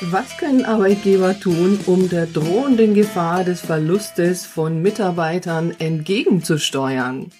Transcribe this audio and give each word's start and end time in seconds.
Was 0.00 0.36
können 0.38 0.64
Arbeitgeber 0.64 1.38
tun, 1.38 1.78
um 1.86 2.08
der 2.08 2.26
drohenden 2.26 2.94
Gefahr 2.94 3.44
des 3.44 3.60
Verlustes 3.60 4.44
von 4.44 4.82
Mitarbeitern 4.82 5.72
entgegenzusteuern? 5.78 7.30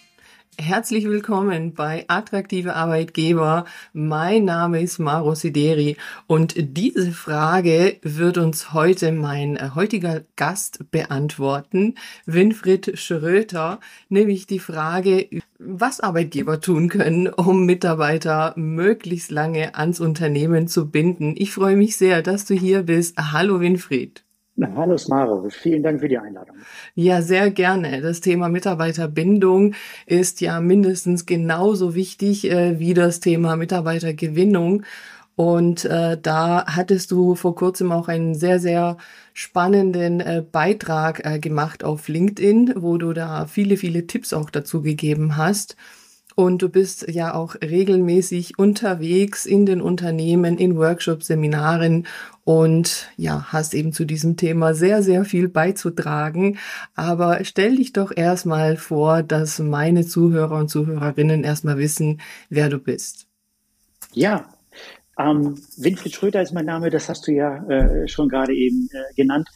Herzlich 0.56 1.06
willkommen 1.06 1.74
bei 1.74 2.04
Attraktive 2.06 2.76
Arbeitgeber. 2.76 3.64
Mein 3.92 4.44
Name 4.44 4.80
ist 4.82 5.00
Maro 5.00 5.34
Sideri 5.34 5.96
und 6.28 6.54
diese 6.56 7.10
Frage 7.10 7.96
wird 8.02 8.38
uns 8.38 8.72
heute 8.72 9.10
mein 9.10 9.74
heutiger 9.74 10.22
Gast 10.36 10.90
beantworten, 10.92 11.96
Winfried 12.26 12.96
Schröter, 12.98 13.80
nämlich 14.08 14.46
die 14.46 14.60
Frage, 14.60 15.28
was 15.58 16.00
Arbeitgeber 16.00 16.60
tun 16.60 16.88
können, 16.88 17.28
um 17.28 17.66
Mitarbeiter 17.66 18.54
möglichst 18.56 19.32
lange 19.32 19.74
ans 19.74 19.98
Unternehmen 19.98 20.68
zu 20.68 20.88
binden. 20.88 21.34
Ich 21.36 21.52
freue 21.52 21.76
mich 21.76 21.96
sehr, 21.96 22.22
dass 22.22 22.44
du 22.44 22.54
hier 22.54 22.84
bist. 22.84 23.16
Hallo 23.18 23.58
Winfried. 23.58 24.24
Hallo 24.62 24.96
Smaro, 24.96 25.48
vielen 25.50 25.82
Dank 25.82 26.00
für 26.00 26.08
die 26.08 26.18
Einladung. 26.18 26.56
Ja, 26.94 27.22
sehr 27.22 27.50
gerne. 27.50 28.00
Das 28.00 28.20
Thema 28.20 28.48
Mitarbeiterbindung 28.48 29.74
ist 30.06 30.40
ja 30.40 30.60
mindestens 30.60 31.26
genauso 31.26 31.96
wichtig 31.96 32.48
äh, 32.48 32.78
wie 32.78 32.94
das 32.94 33.18
Thema 33.18 33.56
Mitarbeitergewinnung. 33.56 34.84
Und 35.36 35.84
äh, 35.84 36.16
da 36.20 36.64
hattest 36.66 37.10
du 37.10 37.34
vor 37.34 37.56
kurzem 37.56 37.90
auch 37.90 38.06
einen 38.06 38.36
sehr, 38.36 38.60
sehr 38.60 38.96
spannenden 39.32 40.20
äh, 40.20 40.44
Beitrag 40.50 41.26
äh, 41.26 41.40
gemacht 41.40 41.82
auf 41.82 42.06
LinkedIn, 42.06 42.74
wo 42.76 42.98
du 42.98 43.12
da 43.12 43.46
viele, 43.46 43.76
viele 43.76 44.06
Tipps 44.06 44.32
auch 44.32 44.50
dazu 44.50 44.82
gegeben 44.82 45.36
hast. 45.36 45.76
Und 46.36 46.62
du 46.62 46.68
bist 46.68 47.06
ja 47.08 47.32
auch 47.32 47.54
regelmäßig 47.54 48.58
unterwegs 48.58 49.46
in 49.46 49.66
den 49.66 49.80
Unternehmen, 49.80 50.58
in 50.58 50.76
Workshops, 50.76 51.28
Seminaren 51.28 52.06
und 52.42 53.08
ja, 53.16 53.52
hast 53.52 53.72
eben 53.72 53.92
zu 53.92 54.04
diesem 54.04 54.36
Thema 54.36 54.74
sehr, 54.74 55.02
sehr 55.02 55.24
viel 55.24 55.48
beizutragen. 55.48 56.58
Aber 56.94 57.44
stell 57.44 57.76
dich 57.76 57.92
doch 57.92 58.12
erstmal 58.14 58.76
vor, 58.76 59.22
dass 59.22 59.60
meine 59.60 60.04
Zuhörer 60.04 60.58
und 60.58 60.68
Zuhörerinnen 60.68 61.44
erstmal 61.44 61.78
wissen, 61.78 62.20
wer 62.50 62.68
du 62.68 62.78
bist. 62.78 63.26
Ja, 64.12 64.46
ähm, 65.18 65.56
Winfried 65.76 66.14
Schröter 66.14 66.42
ist 66.42 66.52
mein 66.52 66.66
Name, 66.66 66.90
das 66.90 67.08
hast 67.08 67.26
du 67.28 67.32
ja 67.32 67.64
äh, 67.68 68.08
schon 68.08 68.28
gerade 68.28 68.54
eben 68.54 68.88
äh, 68.92 69.14
genannt. 69.14 69.48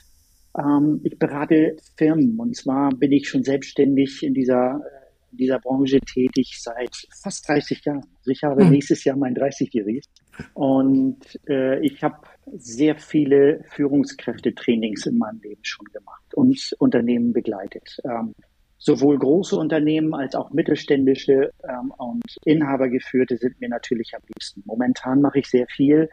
Ähm, 0.56 1.00
ich 1.02 1.18
berate 1.18 1.76
Firmen 1.96 2.38
und 2.38 2.56
zwar 2.56 2.90
bin 2.90 3.12
ich 3.12 3.28
schon 3.28 3.42
selbstständig 3.42 4.22
in 4.22 4.34
dieser 4.34 4.76
äh, 4.76 4.97
in 5.30 5.38
dieser 5.38 5.58
Branche 5.58 6.00
tätig 6.00 6.58
seit 6.60 7.06
fast 7.22 7.48
30 7.48 7.84
Jahren. 7.84 8.06
Also 8.18 8.30
ich 8.30 8.42
habe 8.42 8.64
hm. 8.64 8.70
nächstes 8.70 9.04
Jahr 9.04 9.16
mein 9.16 9.34
30-jähriges 9.34 10.06
und 10.54 11.18
äh, 11.48 11.84
ich 11.84 12.02
habe 12.02 12.16
sehr 12.56 12.96
viele 12.96 13.62
Führungskräftetrainings 13.70 15.06
in 15.06 15.18
meinem 15.18 15.40
Leben 15.40 15.60
schon 15.62 15.86
gemacht 15.92 16.34
und 16.34 16.74
Unternehmen 16.78 17.32
begleitet. 17.32 17.98
Ähm, 18.04 18.34
sowohl 18.78 19.18
große 19.18 19.56
Unternehmen 19.56 20.14
als 20.14 20.34
auch 20.34 20.50
mittelständische 20.52 21.52
ähm, 21.68 21.92
und 21.98 22.24
Inhabergeführte 22.44 23.36
sind 23.36 23.60
mir 23.60 23.68
natürlich 23.68 24.12
am 24.14 24.22
liebsten. 24.28 24.62
Momentan 24.64 25.20
mache 25.20 25.40
ich 25.40 25.46
sehr 25.46 25.66
viel 25.66 26.08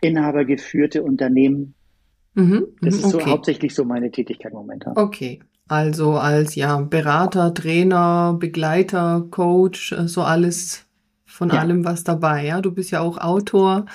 Inhabergeführte 0.00 1.02
Unternehmen. 1.02 1.74
Mhm, 2.34 2.66
das 2.80 2.96
ist 2.96 3.14
okay. 3.14 3.24
so 3.24 3.30
hauptsächlich 3.30 3.74
so 3.74 3.84
meine 3.84 4.10
Tätigkeit 4.10 4.52
momentan. 4.52 4.96
Okay, 4.96 5.40
also 5.70 6.16
als 6.16 6.56
ja 6.56 6.78
Berater, 6.80 7.54
Trainer, 7.54 8.34
Begleiter, 8.36 9.24
Coach, 9.30 9.92
äh, 9.92 10.08
so 10.08 10.22
alles 10.22 10.84
von 11.26 11.50
ja. 11.50 11.60
allem 11.60 11.84
was 11.84 12.02
dabei. 12.02 12.44
Ja, 12.44 12.60
du 12.60 12.72
bist 12.72 12.90
ja 12.90 13.00
auch 13.00 13.18
Autor, 13.18 13.86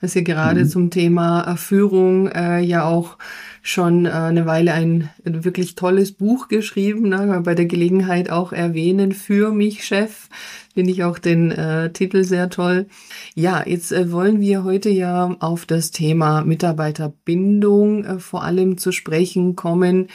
hast 0.00 0.14
ja 0.14 0.22
gerade 0.22 0.64
mhm. 0.64 0.68
zum 0.68 0.90
Thema 0.90 1.54
Führung 1.56 2.28
äh, 2.28 2.60
ja 2.60 2.84
auch 2.86 3.18
schon 3.60 4.06
äh, 4.06 4.10
eine 4.10 4.46
Weile 4.46 4.72
ein 4.72 5.10
wirklich 5.22 5.74
tolles 5.74 6.12
Buch 6.12 6.48
geschrieben. 6.48 7.10
Ne? 7.10 7.42
Bei 7.44 7.54
der 7.54 7.66
Gelegenheit 7.66 8.30
auch 8.30 8.52
erwähnen 8.52 9.12
für 9.12 9.52
mich 9.52 9.84
Chef. 9.84 10.28
Finde 10.72 10.92
ich 10.92 11.04
auch 11.04 11.18
den 11.18 11.50
äh, 11.50 11.92
Titel 11.92 12.24
sehr 12.24 12.48
toll. 12.48 12.86
Ja, 13.34 13.64
jetzt 13.66 13.92
äh, 13.92 14.10
wollen 14.10 14.40
wir 14.40 14.64
heute 14.64 14.88
ja 14.88 15.36
auf 15.40 15.66
das 15.66 15.90
Thema 15.90 16.42
Mitarbeiterbindung 16.42 18.04
äh, 18.04 18.18
vor 18.18 18.44
allem 18.44 18.78
zu 18.78 18.92
sprechen 18.92 19.56
kommen. 19.56 20.08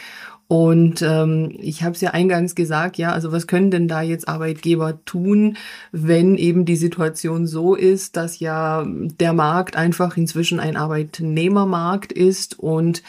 Und 0.53 1.01
ähm, 1.01 1.57
ich 1.57 1.81
habe 1.81 1.95
es 1.95 2.01
ja 2.01 2.11
eingangs 2.11 2.53
gesagt, 2.53 2.99
ja, 2.99 3.11
also 3.11 3.31
was 3.31 3.47
können 3.47 3.71
denn 3.71 3.87
da 3.87 4.03
jetzt 4.03 4.27
Arbeitgeber 4.27 5.03
tun, 5.03 5.57
wenn 5.91 6.35
eben 6.35 6.63
die 6.63 6.75
Situation 6.75 7.47
so 7.47 7.73
ist, 7.73 8.17
dass 8.17 8.37
ja 8.37 8.85
der 8.85 9.33
Markt 9.33 9.75
einfach 9.75 10.15
inzwischen 10.15 10.59
ein 10.59 10.77
Arbeitnehmermarkt 10.77 12.11
ist 12.11 12.59
und 12.59 13.01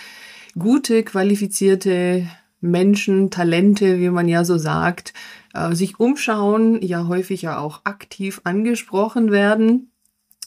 gute, 0.58 1.02
qualifizierte 1.02 2.26
Menschen, 2.62 3.30
Talente, 3.30 3.98
wie 3.98 4.08
man 4.08 4.26
ja 4.26 4.46
so 4.46 4.56
sagt, 4.56 5.12
äh, 5.52 5.74
sich 5.74 6.00
umschauen, 6.00 6.80
ja 6.80 7.08
häufig 7.08 7.42
ja 7.42 7.58
auch 7.58 7.82
aktiv 7.84 8.40
angesprochen 8.44 9.30
werden 9.30 9.90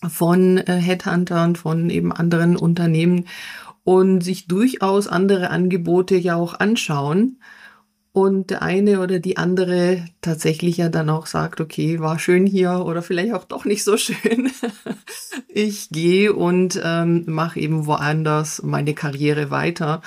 von 0.10 0.58
äh, 0.58 0.74
Headhuntern, 0.74 1.56
von 1.56 1.92
eben 1.92 2.12
anderen 2.12 2.56
Unternehmen 2.56 3.26
und 3.88 4.20
sich 4.20 4.48
durchaus 4.48 5.08
andere 5.08 5.50
Angebote 5.50 6.18
ja 6.18 6.36
auch 6.36 6.60
anschauen. 6.60 7.40
Und 8.12 8.50
der 8.50 8.62
eine 8.62 9.00
oder 9.00 9.20
die 9.20 9.38
andere 9.38 10.04
tatsächlich 10.20 10.76
ja 10.76 10.90
dann 10.90 11.10
auch 11.10 11.26
sagt, 11.26 11.62
okay, 11.62 12.02
war 12.02 12.20
schön 12.20 12.46
hier 12.46 12.84
oder 12.86 13.02
vielleicht 13.02 13.34
auch 13.34 13.46
doch 13.46 13.64
nicht 13.64 13.86
so 13.86 13.96
schön. 13.96 14.52
ich 15.48 15.90
gehe 15.90 16.34
und 16.34 16.78
ähm, 16.84 17.24
mache 17.28 17.62
eben 17.62 17.86
woanders 17.86 18.62
meine 18.62 18.94
Karriere 18.94 19.52
weiter. 19.52 20.02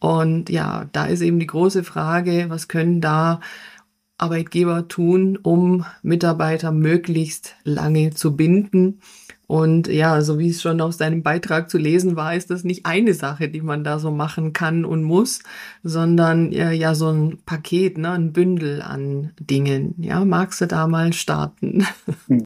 Und 0.00 0.50
ja, 0.50 0.88
da 0.90 1.04
ist 1.04 1.20
eben 1.20 1.38
die 1.38 1.46
große 1.46 1.84
Frage, 1.84 2.46
was 2.48 2.66
können 2.66 3.00
da 3.00 3.38
Arbeitgeber 4.18 4.88
tun, 4.88 5.38
um 5.40 5.84
Mitarbeiter 6.02 6.72
möglichst 6.72 7.54
lange 7.62 8.10
zu 8.10 8.34
binden? 8.34 9.00
Und 9.46 9.88
ja, 9.88 10.22
so 10.22 10.38
wie 10.38 10.48
es 10.48 10.62
schon 10.62 10.80
aus 10.80 10.96
deinem 10.96 11.22
Beitrag 11.22 11.68
zu 11.68 11.76
lesen 11.76 12.16
war, 12.16 12.34
ist 12.34 12.50
das 12.50 12.64
nicht 12.64 12.86
eine 12.86 13.12
Sache, 13.12 13.48
die 13.48 13.60
man 13.60 13.84
da 13.84 13.98
so 13.98 14.10
machen 14.10 14.52
kann 14.52 14.84
und 14.84 15.02
muss, 15.02 15.40
sondern 15.82 16.52
ja, 16.52 16.70
ja 16.70 16.94
so 16.94 17.10
ein 17.10 17.38
Paket, 17.44 17.98
ne, 17.98 18.12
ein 18.12 18.32
Bündel 18.32 18.80
an 18.80 19.32
Dingen. 19.38 19.94
Ja, 19.98 20.24
magst 20.24 20.60
du 20.60 20.66
da 20.66 20.86
mal 20.86 21.12
starten? 21.12 21.86
Hm. 22.28 22.44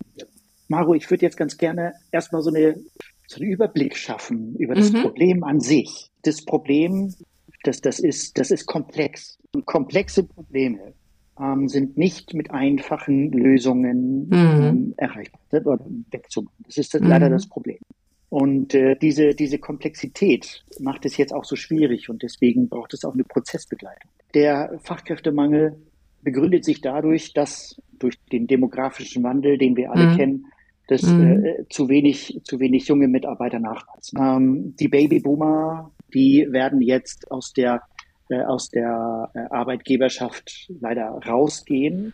Maro, 0.69 0.95
ich 0.95 1.09
würde 1.11 1.25
jetzt 1.25 1.37
ganz 1.37 1.57
gerne 1.57 1.93
erstmal 2.11 2.43
so, 2.43 2.51
eine, 2.51 2.77
so 3.29 3.41
einen 3.41 3.51
Überblick 3.51 3.97
schaffen 3.97 4.57
über 4.57 4.75
das 4.75 4.93
mhm. 4.93 5.03
Problem 5.03 5.45
an 5.45 5.61
sich. 5.61 6.11
Das 6.23 6.45
Problem, 6.45 7.15
das, 7.63 7.81
das, 7.81 8.01
ist, 8.01 8.37
das 8.37 8.51
ist 8.51 8.67
komplex. 8.67 9.39
Und 9.55 9.65
komplexe 9.65 10.25
Probleme 10.25 10.93
ähm, 11.41 11.69
sind 11.69 11.97
nicht 11.97 12.35
mit 12.35 12.51
einfachen 12.51 13.33
Lösungen 13.33 14.27
mhm. 14.29 14.33
ähm, 14.33 14.95
erreichbar 14.97 15.41
oder 15.53 15.87
wegzumachen. 16.11 16.65
Das 16.67 16.77
ist 16.77 16.95
das, 16.95 17.01
mhm. 17.01 17.09
leider 17.09 17.31
das 17.31 17.49
Problem. 17.49 17.79
Und 18.29 18.75
äh, 18.75 18.97
diese, 18.97 19.31
diese 19.31 19.59
Komplexität 19.59 20.65
macht 20.81 21.07
es 21.07 21.17
jetzt 21.17 21.33
auch 21.33 21.45
so 21.45 21.57
schwierig 21.57 22.09
und 22.09 22.23
deswegen 22.23 22.69
braucht 22.69 22.93
es 22.93 23.05
auch 23.05 23.15
eine 23.15 23.25
Prozessbegleitung. 23.25 24.11
Der 24.35 24.79
Fachkräftemangel 24.83 25.77
begründet 26.23 26.65
sich 26.65 26.81
dadurch, 26.81 27.33
dass 27.33 27.81
durch 27.99 28.19
den 28.33 28.47
demografischen 28.47 29.23
Wandel, 29.23 29.59
den 29.59 29.77
wir 29.77 29.93
alle 29.93 30.11
mhm. 30.11 30.17
kennen, 30.17 30.47
dass 30.89 31.03
mhm. 31.03 31.45
äh, 31.45 31.69
zu 31.69 31.89
wenig 31.89 32.41
zu 32.45 32.61
wenig 32.61 32.89
junge 32.89 33.09
Mitarbeiter 33.09 33.59
nachweisen. 33.59 34.19
Ähm, 34.21 34.75
die 34.79 34.89
Babyboomer, 34.89 35.93
die 36.13 36.47
werden 36.51 36.81
jetzt 36.83 37.31
aus 37.31 37.53
der 37.53 37.83
äh, 38.29 38.43
aus 38.43 38.71
der 38.71 39.31
äh, 39.35 39.39
Arbeitgeberschaft 39.51 40.71
leider 40.81 41.07
rausgehen. 41.27 42.13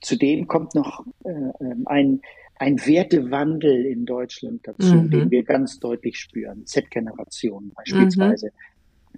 Zudem 0.00 0.46
kommt 0.46 0.74
noch 0.74 1.04
äh, 1.24 1.30
ähm, 1.30 1.82
ein, 1.86 2.20
ein 2.58 2.78
Wertewandel 2.86 3.84
in 3.84 4.06
Deutschland 4.06 4.66
dazu, 4.66 4.94
mhm. 4.94 5.10
den 5.10 5.30
wir 5.30 5.44
ganz 5.44 5.78
deutlich 5.78 6.18
spüren. 6.18 6.64
Z-Generation 6.66 7.72
beispielsweise. 7.74 8.50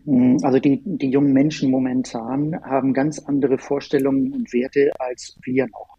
Mhm. 0.04 0.38
Also 0.42 0.58
die, 0.58 0.82
die 0.84 1.10
jungen 1.10 1.32
Menschen 1.32 1.70
momentan 1.70 2.60
haben 2.62 2.92
ganz 2.92 3.18
andere 3.20 3.58
Vorstellungen 3.58 4.32
und 4.32 4.52
Werte 4.52 4.90
als 4.98 5.38
wir 5.42 5.66
noch. 5.66 5.98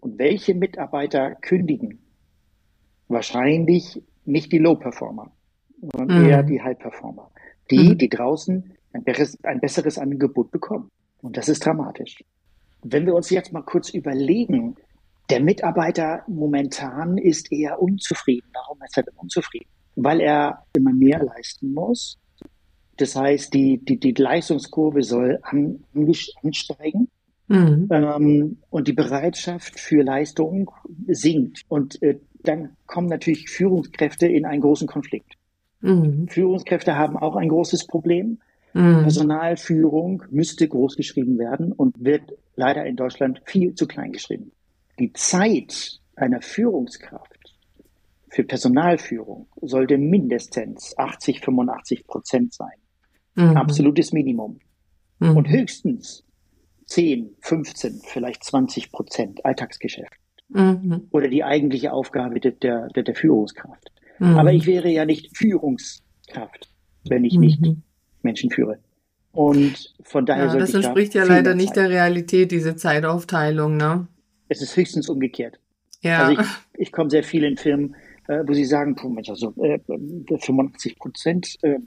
Und 0.00 0.18
welche 0.18 0.54
Mitarbeiter 0.54 1.34
kündigen? 1.36 2.00
Wahrscheinlich 3.08 4.02
nicht 4.24 4.52
die 4.52 4.58
Low-Performer, 4.58 5.30
sondern 5.80 6.22
mhm. 6.22 6.28
eher 6.28 6.42
die 6.42 6.60
High-Performer. 6.60 7.30
Die, 7.70 7.90
mhm. 7.90 7.98
die 7.98 8.08
draußen 8.08 8.73
ein 8.94 9.04
besseres, 9.04 9.42
ein 9.44 9.60
besseres 9.60 9.98
Angebot 9.98 10.50
bekommen. 10.50 10.90
Und 11.20 11.36
das 11.36 11.48
ist 11.48 11.64
dramatisch. 11.64 12.22
Wenn 12.82 13.06
wir 13.06 13.14
uns 13.14 13.30
jetzt 13.30 13.52
mal 13.52 13.62
kurz 13.62 13.90
überlegen, 13.90 14.76
der 15.30 15.42
Mitarbeiter 15.42 16.22
momentan 16.28 17.18
ist 17.18 17.50
eher 17.50 17.80
unzufrieden. 17.80 18.46
Warum 18.52 18.78
ist 18.82 18.96
er 18.96 19.04
denn 19.04 19.14
unzufrieden? 19.16 19.68
Weil 19.96 20.20
er 20.20 20.64
immer 20.74 20.92
mehr 20.92 21.22
leisten 21.22 21.72
muss. 21.72 22.18
Das 22.96 23.16
heißt, 23.16 23.52
die, 23.54 23.78
die, 23.78 23.98
die 23.98 24.12
Leistungskurve 24.12 25.02
soll 25.02 25.38
an, 25.42 25.84
ansteigen. 26.42 27.08
Mhm. 27.48 27.88
Ähm, 27.90 28.58
und 28.70 28.88
die 28.88 28.92
Bereitschaft 28.92 29.78
für 29.78 30.02
Leistung 30.02 30.70
sinkt. 31.08 31.62
Und 31.68 32.00
äh, 32.02 32.18
dann 32.42 32.76
kommen 32.86 33.08
natürlich 33.08 33.48
Führungskräfte 33.50 34.26
in 34.26 34.44
einen 34.44 34.60
großen 34.60 34.86
Konflikt. 34.86 35.34
Mhm. 35.80 36.28
Führungskräfte 36.28 36.96
haben 36.96 37.16
auch 37.16 37.36
ein 37.36 37.48
großes 37.48 37.86
Problem. 37.86 38.38
Mhm. 38.74 39.02
Personalführung 39.02 40.24
müsste 40.30 40.68
groß 40.68 40.96
geschrieben 40.96 41.38
werden 41.38 41.72
und 41.72 42.04
wird 42.04 42.32
leider 42.56 42.84
in 42.84 42.96
Deutschland 42.96 43.40
viel 43.46 43.74
zu 43.74 43.86
klein 43.86 44.12
geschrieben. 44.12 44.52
Die 44.98 45.12
Zeit 45.12 46.00
einer 46.16 46.42
Führungskraft 46.42 47.54
für 48.28 48.44
Personalführung 48.44 49.46
sollte 49.62 49.96
mindestens 49.96 50.98
80, 50.98 51.40
85 51.40 52.06
Prozent 52.06 52.52
sein. 52.52 52.76
Mhm. 53.36 53.56
Absolutes 53.56 54.12
Minimum. 54.12 54.58
Mhm. 55.20 55.36
Und 55.36 55.48
höchstens 55.48 56.24
10, 56.86 57.36
15, 57.40 58.00
vielleicht 58.04 58.42
20 58.42 58.90
Prozent 58.90 59.44
Alltagsgeschäft. 59.44 60.18
Mhm. 60.48 61.08
Oder 61.10 61.28
die 61.28 61.44
eigentliche 61.44 61.92
Aufgabe 61.92 62.40
der, 62.40 62.52
der, 62.52 62.88
der 62.88 63.14
Führungskraft. 63.14 63.92
Mhm. 64.18 64.36
Aber 64.36 64.52
ich 64.52 64.66
wäre 64.66 64.88
ja 64.88 65.04
nicht 65.04 65.36
Führungskraft, 65.36 66.70
wenn 67.08 67.24
ich 67.24 67.38
nicht 67.38 67.60
mhm. 67.60 67.82
Menschen 68.24 68.50
führe. 68.50 68.78
Und 69.32 69.94
von 70.02 70.26
daher 70.26 70.44
ja, 70.44 70.50
sollte 70.50 70.66
das 70.66 70.74
entspricht 70.74 71.14
da 71.14 71.20
ja 71.20 71.24
leider 71.24 71.54
nicht 71.54 71.74
der 71.74 71.90
Realität, 71.90 72.52
diese 72.52 72.76
Zeitaufteilung, 72.76 73.76
ne? 73.76 74.06
Es 74.48 74.62
ist 74.62 74.76
höchstens 74.76 75.08
umgekehrt. 75.08 75.58
Ja. 76.02 76.26
Also 76.26 76.40
ich, 76.40 76.48
ich 76.74 76.92
komme 76.92 77.10
sehr 77.10 77.24
viel 77.24 77.42
in 77.42 77.56
Firmen, 77.56 77.96
äh, 78.28 78.44
wo 78.46 78.52
sie 78.52 78.64
sagen, 78.64 78.94
puh, 78.94 79.08
Mensch, 79.08 79.28
also 79.28 79.52
äh, 79.62 79.80
85 80.38 80.98
Prozent, 80.98 81.56
äh, 81.62 81.78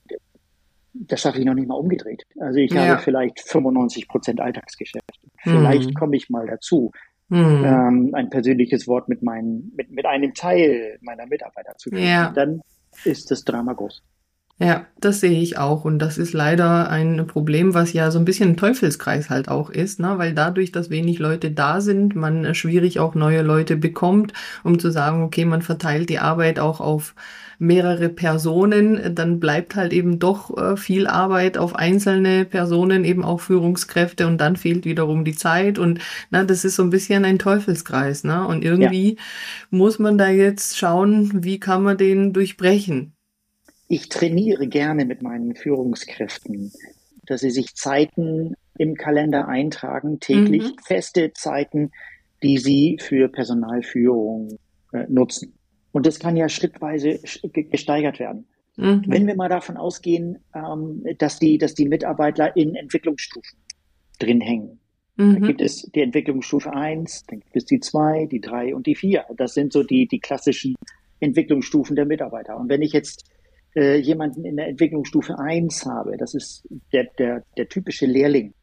das 0.94 1.22
schaffe 1.22 1.40
ich 1.40 1.46
noch 1.46 1.54
nicht 1.54 1.68
mal 1.68 1.76
umgedreht. 1.76 2.24
Also 2.40 2.60
ich 2.60 2.72
ja. 2.72 2.88
habe 2.88 3.02
vielleicht 3.02 3.40
95 3.40 4.08
Prozent 4.08 4.42
Alltagsgeschäft. 4.42 5.20
Vielleicht 5.38 5.92
mhm. 5.92 5.94
komme 5.94 6.18
ich 6.18 6.30
mal 6.30 6.48
dazu, 6.48 6.92
mhm. 7.30 7.64
ähm, 7.64 8.10
ein 8.14 8.30
persönliches 8.30 8.88
Wort 8.88 9.08
mit, 9.08 9.22
meinen, 9.22 9.72
mit, 9.76 9.92
mit 9.92 10.06
einem 10.06 10.34
Teil 10.34 10.98
meiner 11.02 11.28
Mitarbeiter 11.28 11.76
zu 11.78 11.92
führen. 11.92 12.04
Ja. 12.04 12.32
Dann 12.32 12.62
ist 13.06 13.32
das 13.32 13.44
Drama 13.44 13.74
groß. 13.74 14.04
Ja, 14.60 14.88
das 15.00 15.20
sehe 15.20 15.40
ich 15.40 15.60
auch. 15.60 15.86
Und 15.86 16.00
das 16.00 16.18
ist 16.18 16.34
leider 16.34 16.90
ein 16.90 17.28
Problem, 17.28 17.76
was 17.76 17.94
ja 17.94 18.10
so 18.10 18.18
ein 18.18 18.26
bisschen 18.26 18.50
ein 18.52 18.58
Teufelskreis 18.58 19.30
halt 19.30 19.50
auch 19.50 19.70
ist, 19.70 20.00
ne? 20.00 20.18
weil 20.18 20.34
dadurch, 20.34 20.72
dass 20.72 20.90
wenig 20.90 21.20
Leute 21.20 21.52
da 21.52 21.80
sind, 21.80 22.16
man 22.16 22.56
schwierig 22.56 23.00
auch 23.00 23.14
neue 23.14 23.44
Leute 23.44 23.78
bekommt, 23.78 24.34
um 24.64 24.80
zu 24.80 24.90
sagen, 24.90 25.22
okay, 25.22 25.46
man 25.46 25.62
verteilt 25.62 26.10
die 26.10 26.18
Arbeit 26.18 26.60
auch 26.60 26.82
auf 26.82 27.14
mehrere 27.60 28.10
Personen, 28.10 29.14
dann 29.16 29.40
bleibt 29.40 29.76
halt 29.76 29.94
eben 29.94 30.18
doch 30.18 30.56
äh, 30.58 30.76
viel 30.76 31.06
Arbeit 31.08 31.58
auf 31.60 31.76
einzelne 31.76 32.46
Personen, 32.46 33.04
eben 33.04 33.24
auch 33.24 33.42
Führungskräfte 33.42 34.28
und 34.28 34.40
dann 34.40 34.56
fehlt 34.56 34.86
wiederum 34.86 35.24
die 35.24 35.36
Zeit 35.36 35.80
und 35.80 36.00
na, 36.30 36.44
das 36.44 36.66
ist 36.66 36.76
so 36.76 36.84
ein 36.84 36.92
bisschen 36.92 37.26
ein 37.26 37.40
Teufelskreis, 37.40 38.24
ne? 38.24 38.46
Und 38.48 38.64
irgendwie 38.64 39.16
ja. 39.16 39.22
muss 39.72 39.98
man 39.98 40.20
da 40.20 40.30
jetzt 40.30 40.78
schauen, 40.78 41.44
wie 41.44 41.60
kann 41.60 41.82
man 41.82 41.98
den 41.98 42.32
durchbrechen 42.32 43.17
ich 43.88 44.10
trainiere 44.10 44.68
gerne 44.68 45.06
mit 45.06 45.22
meinen 45.22 45.56
Führungskräften, 45.56 46.72
dass 47.26 47.42
sie 47.42 47.52
sich 47.52 47.76
Zeiten 47.76 48.56
im 48.78 48.96
Kalender 48.96 49.48
eintragen, 49.48 50.20
täglich 50.20 50.64
mhm. 50.64 50.76
feste 50.86 51.34
Zeiten, 51.34 51.92
die 52.44 52.58
sie 52.58 52.98
für 53.00 53.28
Personalführung 53.30 54.60
äh, 54.92 55.06
nutzen. 55.10 55.54
Und 55.92 56.06
das 56.06 56.20
kann 56.20 56.38
ja 56.38 56.48
schrittweise 56.50 57.20
gesteigert 57.54 58.20
werden. 58.20 58.46
Mhm. 58.76 59.04
Wenn 59.08 59.26
wir 59.26 59.36
mal 59.36 59.50
davon 59.50 59.78
ausgehen, 59.78 60.40
ähm, 60.54 61.04
dass, 61.18 61.40
die, 61.40 61.58
dass 61.58 61.74
die 61.74 61.88
Mitarbeiter 61.88 62.56
in 62.56 62.76
Entwicklungsstufen 62.76 63.58
drin 64.20 64.42
hängen. 64.42 64.80
Mhm. 65.16 65.42
Da 65.42 65.48
gibt 65.48 65.62
es 65.62 65.90
die 65.96 66.02
Entwicklungsstufe 66.02 66.72
1, 66.72 67.26
dann 67.28 67.40
gibt 67.40 67.56
es 67.56 67.66
die 67.66 67.80
2, 67.80 68.28
die 68.28 68.42
3 68.42 68.76
und 68.76 68.86
die 68.86 68.96
4. 68.96 69.26
Das 69.36 69.56
sind 69.56 69.74
so 69.74 69.82
die, 69.82 70.08
die 70.08 70.20
klassischen 70.20 70.76
Entwicklungsstufen 71.20 71.96
der 71.96 72.06
Mitarbeiter. 72.06 72.58
Und 72.58 72.70
wenn 72.70 72.84
ich 72.84 72.94
jetzt 72.94 73.26
äh, 73.76 73.98
jemanden 73.98 74.46
in 74.46 74.58
der 74.58 74.68
Entwicklungsstufe 74.68 75.38
1 75.38 75.86
habe, 75.86 76.18
das 76.18 76.34
ist 76.34 76.68
der, 76.94 77.06
der, 77.20 77.44
der 77.58 77.70
typische 77.70 78.06
Lehrling, 78.06 78.54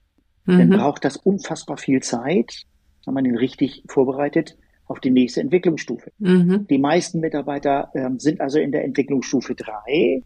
mhm. 0.44 0.58
dann 0.58 0.70
braucht 0.70 1.04
das 1.04 1.16
unfassbar 1.16 1.76
viel 1.76 2.02
Zeit, 2.02 2.62
wenn 3.04 3.14
man 3.14 3.24
ihn 3.24 3.36
richtig 3.36 3.84
vorbereitet, 3.88 4.56
auf 4.86 5.00
die 5.00 5.10
nächste 5.10 5.40
Entwicklungsstufe. 5.40 6.12
Mhm. 6.18 6.66
Die 6.68 6.78
meisten 6.78 7.20
Mitarbeiter 7.20 7.90
äh, 7.94 8.10
sind 8.18 8.40
also 8.40 8.58
in 8.58 8.72
der 8.72 8.84
Entwicklungsstufe 8.84 9.54
3, 9.54 10.22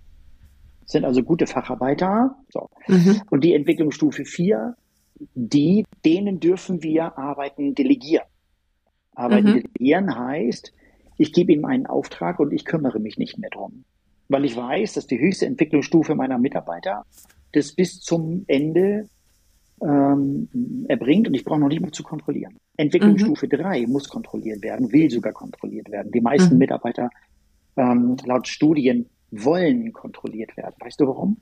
sind 0.85 1.05
also 1.05 1.23
gute 1.23 1.47
Facharbeiter. 1.47 2.37
So. 2.49 2.69
Mhm. 2.89 3.23
Und 3.31 3.45
die 3.45 3.55
Entwicklungsstufe 3.55 4.25
4, 4.25 4.75
die, 5.35 5.85
denen 6.05 6.41
dürfen 6.41 6.83
wir 6.83 7.19
Arbeiten 7.19 7.75
delegieren. 7.75 8.27
Arbeiten 9.15 9.49
mhm. 9.49 9.63
delegieren 9.63 10.17
heißt, 10.17 10.73
ich 11.19 11.33
gebe 11.33 11.53
ihm 11.53 11.65
einen 11.65 11.87
Auftrag 11.87 12.41
und 12.41 12.53
ich 12.53 12.65
kümmere 12.65 13.01
mich 13.01 13.19
nicht 13.19 13.39
mehr 13.39 13.51
drum 13.51 13.85
weil 14.29 14.45
ich 14.45 14.57
weiß, 14.57 14.95
dass 14.95 15.07
die 15.07 15.19
höchste 15.19 15.47
Entwicklungsstufe 15.47 16.15
meiner 16.15 16.39
Mitarbeiter 16.39 17.05
das 17.53 17.73
bis 17.73 18.01
zum 18.01 18.45
Ende 18.47 19.09
ähm, 19.81 20.49
erbringt 20.89 21.29
und 21.29 21.35
ich 21.35 21.45
brauche 21.45 21.61
noch 21.61 21.69
nicht 21.69 21.81
mal 21.81 21.93
zu 21.93 22.03
kontrollieren. 22.03 22.57
Entwicklungsstufe 22.77 23.47
mhm. 23.47 23.51
3 23.51 23.87
muss 23.87 24.09
kontrolliert 24.09 24.63
werden, 24.63 24.93
will 24.93 25.11
sogar 25.11 25.33
kontrolliert 25.33 25.91
werden. 25.91 26.13
Die 26.13 26.21
meisten 26.21 26.55
mhm. 26.55 26.59
Mitarbeiter 26.59 27.11
ähm, 27.77 28.17
laut 28.25 28.49
Studien 28.49 29.07
wollen 29.31 29.93
kontrolliert 29.93 30.57
werden. 30.57 30.75
Weißt 30.81 31.01
du 31.01 31.07
warum? 31.07 31.39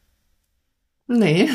Nee. 1.09 1.49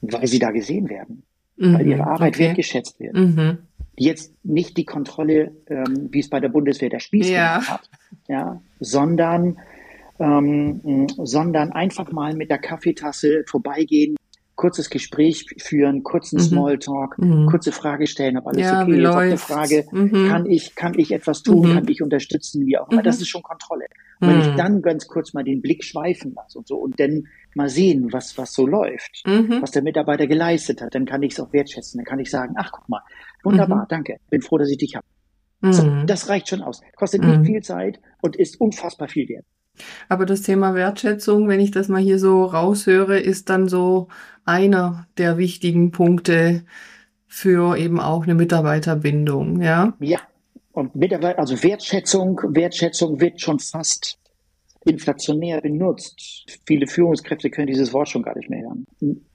Weil 0.00 0.26
sie 0.26 0.38
da 0.38 0.50
gesehen 0.50 0.88
werden. 0.88 1.24
Mhm. 1.56 1.74
Weil 1.74 1.86
ihre 1.86 2.06
Arbeit 2.06 2.34
okay. 2.34 2.44
wertgeschätzt 2.44 3.00
wird. 3.00 3.14
Mhm 3.14 3.58
jetzt 3.98 4.32
nicht 4.44 4.76
die 4.76 4.84
Kontrolle, 4.84 5.52
ähm, 5.66 6.08
wie 6.10 6.20
es 6.20 6.30
bei 6.30 6.40
der 6.40 6.48
Bundeswehr 6.48 6.88
der 6.88 7.00
Spieß 7.00 7.28
ja. 7.28 7.66
hat, 7.66 7.90
ja, 8.28 8.60
sondern, 8.78 9.58
ähm, 10.18 11.06
sondern 11.16 11.72
einfach 11.72 12.12
mal 12.12 12.34
mit 12.34 12.50
der 12.50 12.58
Kaffeetasse 12.58 13.44
vorbeigehen, 13.46 14.16
kurzes 14.58 14.90
Gespräch 14.90 15.46
führen, 15.58 16.02
kurzen 16.02 16.36
mhm. 16.36 16.42
Smalltalk, 16.42 17.16
mhm. 17.18 17.46
kurze 17.46 17.70
Frage 17.70 18.06
stellen, 18.08 18.36
ob 18.36 18.48
alles 18.48 18.62
ja, 18.62 18.82
okay 18.82 19.00
ist. 19.00 19.06
Auf 19.06 19.16
eine 19.16 19.38
Frage, 19.38 19.86
mhm. 19.92 20.28
kann 20.28 20.46
ich, 20.46 20.74
kann 20.74 20.98
ich 20.98 21.12
etwas 21.12 21.42
tun, 21.42 21.68
mhm. 21.68 21.74
kann 21.74 21.88
ich 21.88 22.02
unterstützen, 22.02 22.66
wie 22.66 22.76
auch 22.76 22.90
immer. 22.90 23.02
Das 23.02 23.16
mhm. 23.16 23.22
ist 23.22 23.28
schon 23.28 23.42
Kontrolle. 23.42 23.86
Und 24.20 24.28
wenn 24.28 24.40
ich 24.40 24.50
mhm. 24.50 24.56
dann 24.56 24.82
ganz 24.82 25.06
kurz 25.06 25.32
mal 25.32 25.44
den 25.44 25.62
Blick 25.62 25.84
schweifen 25.84 26.34
lasse 26.34 26.58
und 26.58 26.66
so 26.66 26.76
und 26.76 26.98
dann 26.98 27.28
mal 27.54 27.68
sehen, 27.68 28.12
was, 28.12 28.36
was 28.36 28.52
so 28.52 28.66
läuft, 28.66 29.22
was 29.60 29.70
der 29.70 29.82
Mitarbeiter 29.82 30.26
geleistet 30.26 30.82
hat, 30.82 30.94
dann 30.94 31.06
kann 31.06 31.22
ich 31.22 31.32
es 31.32 31.40
auch 31.40 31.52
wertschätzen. 31.52 31.98
Dann 31.98 32.04
kann 32.04 32.18
ich 32.18 32.28
sagen, 32.28 32.54
ach, 32.58 32.70
guck 32.72 32.88
mal, 32.88 33.00
wunderbar, 33.44 33.86
danke, 33.88 34.16
bin 34.28 34.42
froh, 34.42 34.58
dass 34.58 34.70
ich 34.70 34.78
dich 34.78 34.96
habe. 34.96 35.06
So, 35.60 36.04
das 36.06 36.28
reicht 36.28 36.48
schon 36.48 36.62
aus. 36.62 36.80
Kostet 36.96 37.24
nicht 37.24 37.44
viel 37.44 37.62
Zeit 37.62 38.00
und 38.22 38.36
ist 38.36 38.60
unfassbar 38.60 39.08
viel 39.08 39.28
wert. 39.28 39.44
Aber 40.08 40.26
das 40.26 40.42
Thema 40.42 40.74
Wertschätzung, 40.74 41.48
wenn 41.48 41.60
ich 41.60 41.70
das 41.70 41.88
mal 41.88 42.00
hier 42.00 42.18
so 42.18 42.44
raushöre, 42.44 43.18
ist 43.18 43.48
dann 43.50 43.68
so 43.68 44.08
einer 44.44 45.06
der 45.18 45.38
wichtigen 45.38 45.90
Punkte 45.90 46.64
für 47.26 47.76
eben 47.76 48.00
auch 48.00 48.24
eine 48.24 48.34
Mitarbeiterbindung, 48.34 49.60
ja? 49.60 49.94
Ja. 50.00 50.20
Und 50.72 50.94
Mitarbeiter, 50.94 51.40
also 51.40 51.60
Wertschätzung, 51.62 52.40
Wertschätzung 52.50 53.20
wird 53.20 53.40
schon 53.40 53.58
fast 53.58 54.18
inflationär 54.84 55.60
benutzt. 55.60 56.46
Viele 56.66 56.86
Führungskräfte 56.86 57.50
können 57.50 57.66
dieses 57.66 57.92
Wort 57.92 58.08
schon 58.08 58.22
gar 58.22 58.36
nicht 58.36 58.48
mehr 58.48 58.62
hören. 58.62 58.86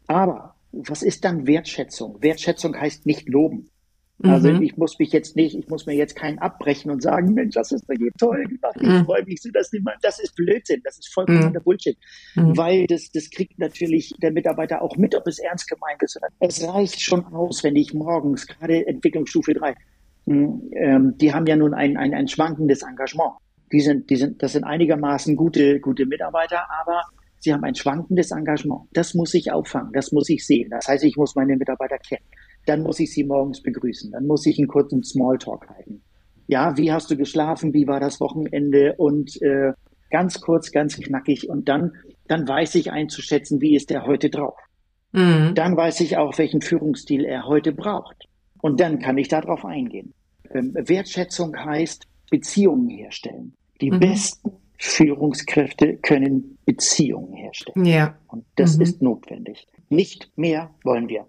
Aber 0.07 0.55
was 0.71 1.03
ist 1.03 1.25
dann 1.25 1.45
Wertschätzung? 1.45 2.17
Wertschätzung 2.21 2.75
heißt 2.79 3.05
nicht 3.05 3.27
loben. 3.27 3.69
Also 4.23 4.49
mhm. 4.49 4.61
ich 4.61 4.77
muss 4.77 4.97
mich 4.99 5.11
jetzt 5.11 5.35
nicht, 5.35 5.53
ich 5.57 5.67
muss 5.67 5.85
mir 5.85 5.95
jetzt 5.95 6.15
keinen 6.15 6.39
abbrechen 6.39 6.89
und 6.89 7.03
sagen, 7.03 7.33
Mensch, 7.33 7.55
das 7.55 7.73
ist 7.73 7.85
bei 7.87 7.95
dir 7.95 8.09
toll 8.17 8.45
gemacht, 8.45 8.77
ich 8.79 8.87
mhm. 8.87 9.05
freue 9.05 9.25
mich 9.25 9.41
so, 9.41 9.49
dass 9.51 9.71
niemand, 9.73 9.97
das 10.01 10.19
ist 10.19 10.35
Blödsinn, 10.35 10.81
das 10.83 10.97
ist 10.97 11.13
vollkommener 11.13 11.59
mhm. 11.59 11.63
Bullshit. 11.63 11.97
Mhm. 12.35 12.55
Weil 12.55 12.87
das, 12.87 13.11
das 13.11 13.29
kriegt 13.29 13.59
natürlich 13.59 14.13
der 14.21 14.31
Mitarbeiter 14.31 14.81
auch 14.81 14.95
mit, 14.95 15.13
ob 15.13 15.27
es 15.27 15.39
ernst 15.39 15.67
gemeint 15.69 16.01
ist 16.01 16.15
oder 16.15 16.27
Es 16.39 16.65
reicht 16.65 17.01
schon 17.01 17.25
aus, 17.25 17.63
wenn 17.65 17.75
ich 17.75 17.93
morgens, 17.93 18.47
gerade 18.47 18.87
Entwicklungsstufe 18.87 19.53
3, 19.53 19.75
hm, 20.25 20.71
ähm, 20.73 21.13
die 21.17 21.33
haben 21.33 21.45
ja 21.45 21.57
nun 21.57 21.73
ein, 21.73 21.97
ein, 21.97 22.13
ein 22.13 22.29
schwankendes 22.29 22.81
Engagement. 22.81 23.33
Die 23.73 23.81
sind, 23.81 24.09
die 24.09 24.15
sind, 24.15 24.41
das 24.41 24.53
sind 24.53 24.63
einigermaßen 24.63 25.35
gute, 25.35 25.81
gute 25.81 26.05
Mitarbeiter, 26.05 26.63
aber 26.81 27.01
sie 27.39 27.53
haben 27.53 27.63
ein 27.65 27.75
schwankendes 27.75 28.31
Engagement. 28.31 28.83
Das 28.93 29.15
muss 29.15 29.33
ich 29.33 29.51
auffangen, 29.51 29.91
das 29.91 30.13
muss 30.13 30.29
ich 30.29 30.45
sehen. 30.45 30.69
Das 30.69 30.87
heißt, 30.87 31.03
ich 31.03 31.17
muss 31.17 31.35
meine 31.35 31.57
Mitarbeiter 31.57 31.97
kennen 31.97 32.23
dann 32.65 32.83
muss 32.83 32.99
ich 32.99 33.13
sie 33.13 33.23
morgens 33.23 33.61
begrüßen. 33.61 34.11
Dann 34.11 34.25
muss 34.25 34.45
ich 34.45 34.57
einen 34.57 34.67
kurzen 34.67 35.03
Smalltalk 35.03 35.69
halten. 35.69 36.01
Ja, 36.47 36.77
wie 36.77 36.91
hast 36.91 37.09
du 37.09 37.17
geschlafen? 37.17 37.73
Wie 37.73 37.87
war 37.87 37.99
das 37.99 38.19
Wochenende? 38.19 38.95
Und 38.97 39.41
äh, 39.41 39.73
ganz 40.09 40.41
kurz, 40.41 40.71
ganz 40.71 40.97
knackig. 40.97 41.49
Und 41.49 41.69
dann, 41.69 41.93
dann 42.27 42.47
weiß 42.47 42.75
ich 42.75 42.91
einzuschätzen, 42.91 43.61
wie 43.61 43.75
ist 43.75 43.89
der 43.89 44.05
heute 44.05 44.29
drauf. 44.29 44.57
Mhm. 45.11 45.53
Dann 45.55 45.77
weiß 45.77 46.01
ich 46.01 46.17
auch, 46.17 46.37
welchen 46.37 46.61
Führungsstil 46.61 47.23
er 47.23 47.45
heute 47.45 47.71
braucht. 47.71 48.27
Und 48.61 48.79
dann 48.79 48.99
kann 48.99 49.17
ich 49.17 49.27
darauf 49.27 49.65
eingehen. 49.65 50.13
Ähm, 50.51 50.73
Wertschätzung 50.73 51.55
heißt 51.55 52.07
Beziehungen 52.29 52.89
herstellen. 52.89 53.53
Die 53.81 53.91
mhm. 53.91 53.99
besten 53.99 54.51
Führungskräfte 54.77 55.97
können 55.97 56.57
Beziehungen 56.65 57.33
herstellen. 57.33 57.85
Ja. 57.85 58.17
Und 58.27 58.45
das 58.55 58.77
mhm. 58.77 58.83
ist 58.83 59.01
notwendig. 59.01 59.67
Nicht 59.89 60.31
mehr 60.35 60.71
wollen 60.83 61.09
wir. 61.09 61.27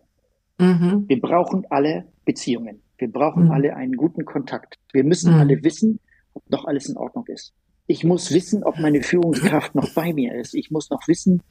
Mhm. 0.65 1.05
Wir 1.09 1.21
brauchen 1.21 1.67
alle 1.71 2.07
Beziehungen. 2.25 2.81
Wir 2.99 3.11
brauchen 3.11 3.47
mhm. 3.47 3.51
alle 3.51 3.77
einen 3.77 3.97
guten 3.97 4.25
Kontakt. 4.25 4.79
Wir 4.93 5.05
müssen 5.05 5.35
mhm. 5.35 5.41
alle 5.41 5.65
wissen, 5.65 6.01
ob 6.33 6.49
noch 6.51 6.65
alles 6.65 6.89
in 6.89 6.97
Ordnung 6.97 7.27
ist. 7.29 7.53
Ich 7.87 8.05
muss 8.05 8.33
wissen, 8.33 8.65
ob 8.65 8.79
meine 8.79 9.03
Führungskraft 9.03 9.75
noch 9.75 9.93
bei 9.95 10.13
mir 10.13 10.35
ist. 10.35 10.55
Ich 10.55 10.71
muss 10.71 10.91
noch 10.91 11.07
wissen, 11.07 11.43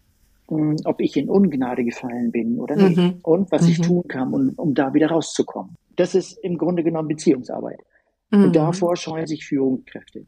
hm, 0.50 0.78
ob 0.86 1.00
ich 1.00 1.16
in 1.16 1.30
Ungnade 1.30 1.84
gefallen 1.84 2.32
bin 2.32 2.60
oder 2.60 2.76
nicht 2.76 2.98
mhm. 2.98 3.20
und 3.22 3.52
was 3.52 3.64
mhm. 3.64 3.70
ich 3.70 3.82
tun 3.82 4.04
kann, 4.08 4.34
um, 4.34 4.54
um 4.58 4.74
da 4.74 4.94
wieder 4.94 5.08
rauszukommen. 5.08 5.76
Das 5.96 6.16
ist 6.16 6.38
im 6.44 6.58
Grunde 6.58 6.84
genommen 6.84 7.08
Beziehungsarbeit. 7.08 7.80
Mhm. 8.32 8.46
Und 8.46 8.56
davor 8.56 8.96
scheuen 8.96 9.28
sich 9.28 9.46
Führungskräfte. 9.46 10.26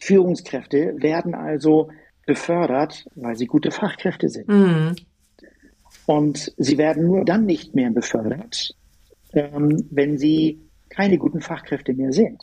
Führungskräfte 0.00 0.96
werden 0.98 1.34
also 1.34 1.90
befördert, 2.26 3.06
weil 3.14 3.36
sie 3.36 3.46
gute 3.46 3.70
Fachkräfte 3.70 4.28
sind. 4.28 4.48
Und 6.06 6.52
sie 6.56 6.78
werden 6.78 7.06
nur 7.06 7.24
dann 7.24 7.46
nicht 7.46 7.74
mehr 7.74 7.90
befördert, 7.90 8.74
ähm, 9.32 9.86
wenn 9.90 10.18
sie 10.18 10.60
keine 10.90 11.18
guten 11.18 11.40
Fachkräfte 11.40 11.92
mehr 11.94 12.12
sind. 12.12 12.42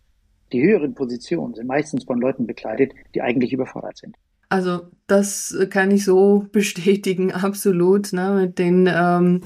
Die 0.52 0.62
höheren 0.62 0.94
Positionen 0.94 1.54
sind 1.54 1.68
meistens 1.68 2.04
von 2.04 2.20
Leuten 2.20 2.46
bekleidet, 2.46 2.92
die 3.16 3.22
eigentlich 3.22 3.54
überfordert 3.54 3.98
sind. 3.98 4.16
Also 4.50 4.82
das 5.08 5.56
kann 5.70 5.92
ich 5.92 6.04
so 6.04 6.46
bestätigen, 6.52 7.32
absolut, 7.32 8.12
ne, 8.14 8.32
mit 8.42 8.60
den 8.60 8.90
ähm, 8.92 9.42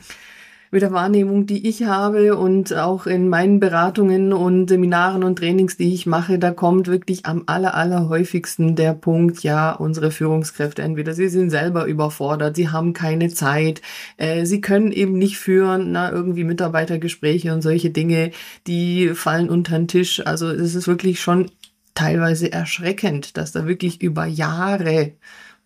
mit 0.72 0.82
der 0.82 0.92
Wahrnehmung, 0.92 1.46
die 1.46 1.68
ich 1.68 1.84
habe 1.84 2.38
und 2.38 2.74
auch 2.74 3.06
in 3.08 3.30
meinen 3.30 3.60
Beratungen 3.60 4.34
und 4.34 4.68
Seminaren 4.68 5.24
und 5.24 5.38
Trainings, 5.38 5.78
die 5.78 5.94
ich 5.94 6.06
mache, 6.06 6.40
da 6.40 6.52
kommt 6.52 6.88
wirklich 6.88 7.26
am 7.26 7.44
aller, 7.46 7.76
aller 7.76 8.10
häufigsten 8.10 8.76
der 8.76 8.94
Punkt, 8.94 9.44
ja, 9.44 9.72
unsere 9.72 10.12
Führungskräfte, 10.12 10.82
entweder 10.82 11.14
sie 11.14 11.30
sind 11.30 11.50
selber 11.50 11.86
überfordert, 11.86 12.56
sie 12.56 12.70
haben 12.70 12.94
keine 12.94 13.30
Zeit, 13.30 13.82
äh, 14.18 14.46
sie 14.46 14.62
können 14.62 14.92
eben 14.92 15.18
nicht 15.18 15.38
führen, 15.38 15.92
na, 15.92 16.12
irgendwie 16.12 16.44
Mitarbeitergespräche 16.44 17.54
und 17.54 17.62
solche 17.62 17.90
Dinge, 17.90 18.32
die 18.68 19.10
fallen 19.10 19.50
unter 19.50 19.78
den 19.78 19.88
Tisch. 19.88 20.26
Also 20.26 20.50
es 20.50 20.76
ist 20.76 20.88
wirklich 20.88 21.22
schon 21.22 21.52
teilweise 21.94 22.52
erschreckend, 22.52 23.38
dass 23.38 23.52
da 23.52 23.66
wirklich 23.66 24.02
über 24.02 24.26
Jahre 24.26 25.14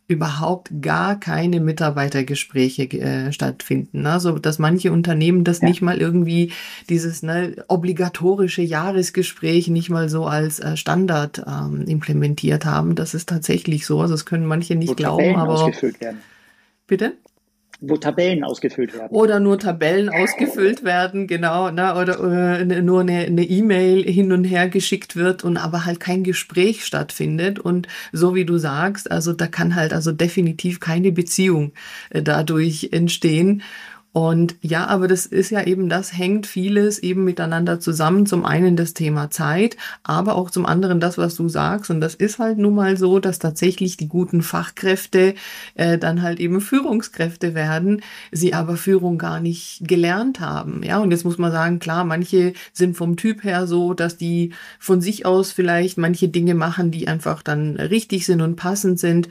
überhaupt 0.10 0.72
gar 0.82 1.20
keine 1.20 1.60
Mitarbeitergespräche 1.60 2.84
äh, 3.00 3.32
stattfinden. 3.32 4.08
Also 4.08 4.40
dass 4.40 4.58
manche 4.58 4.92
Unternehmen 4.92 5.44
das 5.44 5.62
ja. 5.62 5.68
nicht 5.68 5.84
mal 5.84 6.00
irgendwie 6.00 6.52
dieses 6.90 7.22
ne, 7.22 7.64
obligatorische 7.68 8.64
Jahresgespräch 8.64 9.68
nicht 9.68 9.92
mal 9.92 10.10
so 10.10 10.26
als 10.26 10.60
äh, 10.60 10.76
Standard 10.76 11.44
ähm, 11.48 11.86
implementiert 11.86 12.66
haben. 12.66 12.96
Das 12.96 13.14
ist 13.14 13.30
tatsächlich 13.30 13.86
so. 13.86 14.02
Also 14.02 14.16
das 14.16 14.26
können 14.26 14.48
manche 14.48 14.76
nicht 14.76 14.90
Wo 14.90 14.96
glauben, 14.96 15.36
aber 15.36 15.72
bitte 16.88 17.14
wo 17.82 17.96
Tabellen 17.98 18.44
ausgefüllt 18.44 18.94
werden. 18.94 19.16
Oder 19.16 19.40
nur 19.40 19.58
Tabellen 19.58 20.10
ausgefüllt 20.10 20.84
werden, 20.84 21.28
genau, 21.28 21.72
ne, 21.72 21.96
oder 21.96 22.60
äh, 22.60 22.82
nur 22.82 23.02
eine 23.02 23.44
E-Mail 23.44 24.04
hin 24.04 24.32
und 24.32 24.44
her 24.44 24.68
geschickt 24.68 25.16
wird 25.16 25.44
und 25.44 25.58
aber 25.58 25.86
halt 25.86 26.00
kein 26.00 26.24
Gespräch 26.24 26.86
stattfindet. 26.86 27.60
Und 27.60 27.88
so 28.12 28.36
wie 28.36 28.46
du 28.46 28.58
sagst, 28.58 29.10
also 29.10 29.34
da 29.34 29.48
kann 29.48 29.76
halt 29.76 29.94
also 29.94 30.12
definitiv 30.12 30.80
keine 30.80 31.12
Beziehung 31.12 31.72
äh, 32.10 32.22
dadurch 32.22 32.90
entstehen. 32.92 33.64
Und 34.12 34.56
ja, 34.62 34.88
aber 34.88 35.08
das 35.08 35.28
ist 35.28 35.52
ja 35.52 35.64
eben, 35.64 35.88
das 35.88 36.18
hängt 36.18 36.48
vieles 36.48 36.98
eben 36.98 37.24
miteinander 37.26 37.80
zusammen. 37.80 38.26
Zum 38.26 38.44
einen 38.44 38.76
das 38.76 38.96
Thema 38.96 39.30
Zeit, 39.30 39.78
aber 40.04 40.36
auch 40.36 40.50
zum 40.50 40.66
anderen 40.66 41.00
das, 41.00 41.20
was 41.20 41.36
du 41.36 41.48
sagst. 41.48 41.92
Und 41.92 42.02
das 42.02 42.16
ist 42.16 42.40
halt 42.40 42.58
nun 42.58 42.74
mal 42.74 42.98
so, 42.98 43.20
dass 43.20 43.38
tatsächlich 43.38 43.98
die 43.98 44.08
guten 44.08 44.42
Fachkräfte 44.42 45.36
äh, 45.76 46.00
dann 46.00 46.24
halt 46.24 46.40
eben 46.40 46.60
Führungskräfte 46.60 47.54
werden, 47.54 48.02
sie 48.32 48.56
aber 48.56 48.78
Führung 48.78 49.20
gar 49.20 49.40
nicht 49.40 49.82
gelernt 49.88 50.40
haben. 50.40 50.82
Ja, 50.84 50.98
und 50.98 51.12
jetzt 51.12 51.24
muss 51.24 51.38
man 51.38 51.52
sagen, 51.52 51.78
klar, 51.78 52.04
manche 52.04 52.54
sind 52.74 52.98
vom 52.98 53.16
Typ 53.16 53.44
her 53.44 53.68
so, 53.68 53.94
dass 53.94 54.18
die 54.18 54.54
von 54.80 55.02
sich 55.02 55.28
aus 55.28 55.52
vielleicht 55.52 56.00
manche 56.00 56.30
Dinge 56.30 56.56
machen, 56.56 56.90
die 56.90 57.08
einfach 57.08 57.44
dann 57.44 57.76
richtig 57.76 58.26
sind 58.26 58.42
und 58.42 58.56
passend 58.56 59.00
sind 59.00 59.30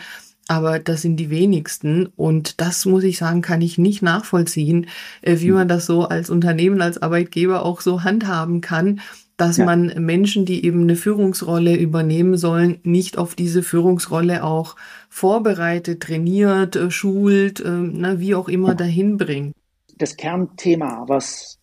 aber 0.49 0.79
das 0.79 1.03
sind 1.03 1.17
die 1.17 1.31
wenigsten. 1.31 2.07
Und 2.17 2.61
das 2.61 2.87
muss 2.87 3.05
ich 3.05 3.19
sagen, 3.19 3.43
kann 3.43 3.61
ich 3.61 3.79
nicht 3.79 4.03
nachvollziehen, 4.03 4.87
äh, 5.23 5.37
wie 5.41 5.53
man 5.53 5.69
das 5.69 5.87
so 5.87 6.05
als 6.05 6.31
Unternehmen, 6.31 6.81
als 6.81 7.01
Arbeitgeber 7.01 7.65
auch 7.65 7.83
so 7.83 8.03
handhaben 8.03 8.61
kann, 8.61 9.01
dass 9.37 9.59
ja. 9.59 9.67
man 9.67 9.93
Menschen, 10.05 10.47
die 10.47 10.65
eben 10.65 10.83
eine 10.83 10.97
Führungsrolle 10.97 11.77
übernehmen 11.77 12.37
sollen, 12.37 12.81
nicht 12.83 13.19
auf 13.19 13.35
diese 13.35 13.63
Führungsrolle 13.63 14.43
auch 14.43 14.75
vorbereitet, 15.11 16.03
trainiert, 16.03 16.75
äh, 16.75 16.91
schult, 16.91 17.61
äh, 17.61 17.69
na, 17.69 18.19
wie 18.19 18.35
auch 18.35 18.49
immer 18.49 18.75
dahin 18.75 19.19
bringt. 19.19 19.55
Das 19.99 20.17
Kernthema, 20.17 21.05
was 21.09 21.59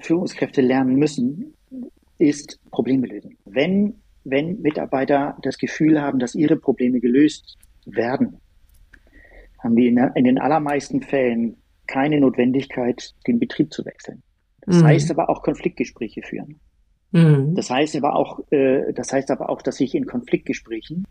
Führungskräfte 0.00 0.60
lernen 0.60 0.96
müssen, 0.96 1.54
ist 2.18 2.60
Probleme 2.70 3.06
lösen. 3.06 3.38
Wenn, 3.46 3.94
wenn 4.24 4.60
Mitarbeiter 4.60 5.36
das 5.42 5.56
Gefühl 5.56 6.00
haben, 6.00 6.18
dass 6.18 6.34
ihre 6.34 6.56
Probleme 6.56 7.00
gelöst 7.00 7.56
werden, 7.94 8.40
haben 9.62 9.76
die 9.76 9.88
in, 9.88 10.24
den 10.24 10.38
allermeisten 10.38 11.02
Fällen 11.02 11.56
keine 11.86 12.20
Notwendigkeit, 12.20 13.14
den 13.26 13.38
Betrieb 13.38 13.72
zu 13.72 13.84
wechseln. 13.84 14.22
Das 14.62 14.82
mhm. 14.82 14.86
heißt 14.86 15.10
aber 15.10 15.30
auch 15.30 15.42
Konfliktgespräche 15.42 16.22
führen. 16.22 16.60
Mhm. 17.12 17.54
Das 17.54 17.70
heißt 17.70 17.96
aber 17.96 18.14
auch, 18.14 18.40
äh, 18.50 18.92
das 18.92 19.12
heißt 19.12 19.30
aber 19.30 19.48
auch, 19.48 19.62
dass 19.62 19.80
ich 19.80 19.94
in 19.94 20.06
Konfliktgesprächen 20.06 21.04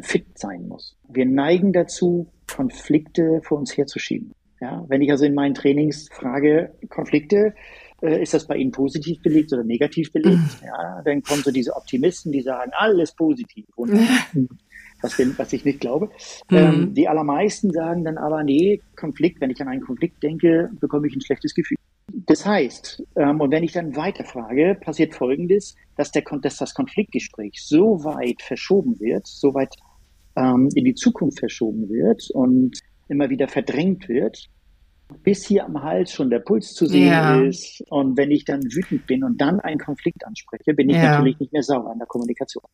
fit 0.00 0.38
sein 0.38 0.68
muss. 0.68 0.96
Wir 1.08 1.24
neigen 1.24 1.72
dazu, 1.72 2.28
Konflikte 2.46 3.40
vor 3.42 3.58
uns 3.58 3.76
herzuschieben. 3.76 4.32
Ja, 4.60 4.84
wenn 4.88 5.00
ich 5.00 5.10
also 5.10 5.24
in 5.24 5.34
meinen 5.34 5.54
Trainings 5.54 6.08
frage, 6.12 6.74
Konflikte, 6.90 7.54
äh, 8.02 8.20
ist 8.20 8.34
das 8.34 8.46
bei 8.46 8.56
Ihnen 8.56 8.72
positiv 8.72 9.22
belegt 9.22 9.52
oder 9.52 9.64
negativ 9.64 10.12
belegt? 10.12 10.36
Mhm. 10.36 10.50
Ja, 10.66 11.02
dann 11.02 11.22
kommen 11.22 11.42
so 11.42 11.50
diese 11.50 11.74
Optimisten, 11.74 12.32
die 12.32 12.42
sagen, 12.42 12.72
alles 12.74 13.14
positiv. 13.14 13.66
Und 13.74 13.92
was, 15.02 15.16
denn, 15.16 15.34
was 15.36 15.52
ich 15.52 15.64
nicht 15.64 15.80
glaube. 15.80 16.10
Mhm. 16.50 16.56
Ähm, 16.56 16.94
die 16.94 17.08
allermeisten 17.08 17.70
sagen 17.70 18.04
dann 18.04 18.18
aber, 18.18 18.42
nee, 18.42 18.80
Konflikt, 18.96 19.40
wenn 19.40 19.50
ich 19.50 19.60
an 19.60 19.68
einen 19.68 19.82
Konflikt 19.82 20.22
denke, 20.22 20.70
bekomme 20.80 21.06
ich 21.06 21.14
ein 21.14 21.20
schlechtes 21.20 21.54
Gefühl. 21.54 21.76
Das 22.26 22.44
heißt, 22.44 23.02
ähm, 23.16 23.40
und 23.40 23.50
wenn 23.50 23.62
ich 23.62 23.72
dann 23.72 23.96
weiterfrage, 23.96 24.76
passiert 24.80 25.14
Folgendes, 25.14 25.76
dass, 25.96 26.10
der, 26.10 26.22
dass 26.42 26.56
das 26.56 26.74
Konfliktgespräch 26.74 27.62
so 27.62 28.04
weit 28.04 28.42
verschoben 28.42 28.98
wird, 29.00 29.26
so 29.26 29.54
weit 29.54 29.74
ähm, 30.36 30.68
in 30.74 30.84
die 30.84 30.94
Zukunft 30.94 31.38
verschoben 31.38 31.88
wird 31.88 32.28
und 32.32 32.80
immer 33.08 33.30
wieder 33.30 33.48
verdrängt 33.48 34.08
wird, 34.08 34.48
bis 35.22 35.46
hier 35.46 35.64
am 35.64 35.82
Hals 35.82 36.12
schon 36.12 36.30
der 36.30 36.38
Puls 36.38 36.74
zu 36.74 36.86
sehen 36.86 37.08
ja. 37.08 37.40
ist. 37.40 37.82
Und 37.90 38.16
wenn 38.16 38.30
ich 38.30 38.44
dann 38.44 38.62
wütend 38.62 39.06
bin 39.06 39.24
und 39.24 39.40
dann 39.40 39.60
einen 39.60 39.78
Konflikt 39.78 40.24
anspreche, 40.24 40.74
bin 40.74 40.88
ich 40.88 40.96
ja. 40.96 41.18
natürlich 41.18 41.38
nicht 41.38 41.52
mehr 41.52 41.62
sauber 41.62 41.92
in 41.92 41.98
der 41.98 42.06
Kommunikation. 42.06 42.64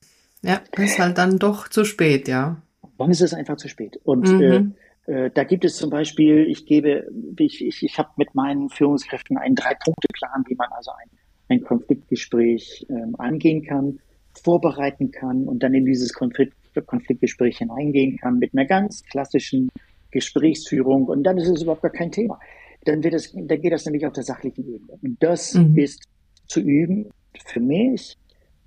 Ja, 0.42 0.60
ist 0.76 0.98
halt 0.98 1.18
dann 1.18 1.38
doch 1.38 1.68
zu 1.68 1.84
spät, 1.84 2.28
ja. 2.28 2.62
Dann 2.98 3.10
ist 3.10 3.20
es 3.20 3.34
einfach 3.34 3.56
zu 3.56 3.68
spät. 3.68 3.98
Und 4.04 4.28
mhm. 4.28 4.74
äh, 5.06 5.26
äh, 5.26 5.30
da 5.32 5.44
gibt 5.44 5.64
es 5.64 5.76
zum 5.76 5.90
Beispiel, 5.90 6.46
ich 6.48 6.66
gebe, 6.66 7.06
ich, 7.38 7.64
ich, 7.64 7.82
ich 7.82 7.98
habe 7.98 8.10
mit 8.16 8.34
meinen 8.34 8.68
Führungskräften 8.68 9.38
einen 9.38 9.54
Drei-Punkte-Plan, 9.54 10.44
wie 10.48 10.54
man 10.54 10.68
also 10.72 10.90
ein, 10.92 11.10
ein 11.48 11.60
Konfliktgespräch 11.62 12.86
ähm, 12.90 13.14
angehen 13.18 13.62
kann, 13.64 14.00
vorbereiten 14.42 15.10
kann 15.10 15.44
und 15.44 15.62
dann 15.62 15.74
in 15.74 15.84
dieses 15.84 16.12
Konflikt, 16.12 16.54
Konfliktgespräch 16.86 17.58
hineingehen 17.58 18.18
kann 18.18 18.38
mit 18.38 18.52
einer 18.52 18.66
ganz 18.66 19.02
klassischen 19.04 19.70
Gesprächsführung 20.10 21.06
und 21.06 21.24
dann 21.24 21.38
ist 21.38 21.48
es 21.48 21.62
überhaupt 21.62 21.82
gar 21.82 21.92
kein 21.92 22.10
Thema. 22.10 22.38
Dann 22.84 23.02
wird 23.02 23.14
es, 23.14 23.32
dann 23.32 23.60
geht 23.60 23.72
das 23.72 23.84
nämlich 23.86 24.06
auf 24.06 24.12
der 24.12 24.22
sachlichen 24.22 24.66
Ebene. 24.66 24.98
Und 25.02 25.22
das 25.22 25.54
mhm. 25.54 25.76
ist 25.76 26.04
zu 26.46 26.60
üben 26.60 27.10
für 27.44 27.60
mich 27.60 28.16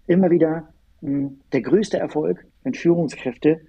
immer 0.08 0.30
wieder 0.30 0.74
der 1.02 1.62
größte 1.62 1.98
Erfolg, 1.98 2.46
wenn 2.64 2.74
Führungskräfte 2.74 3.62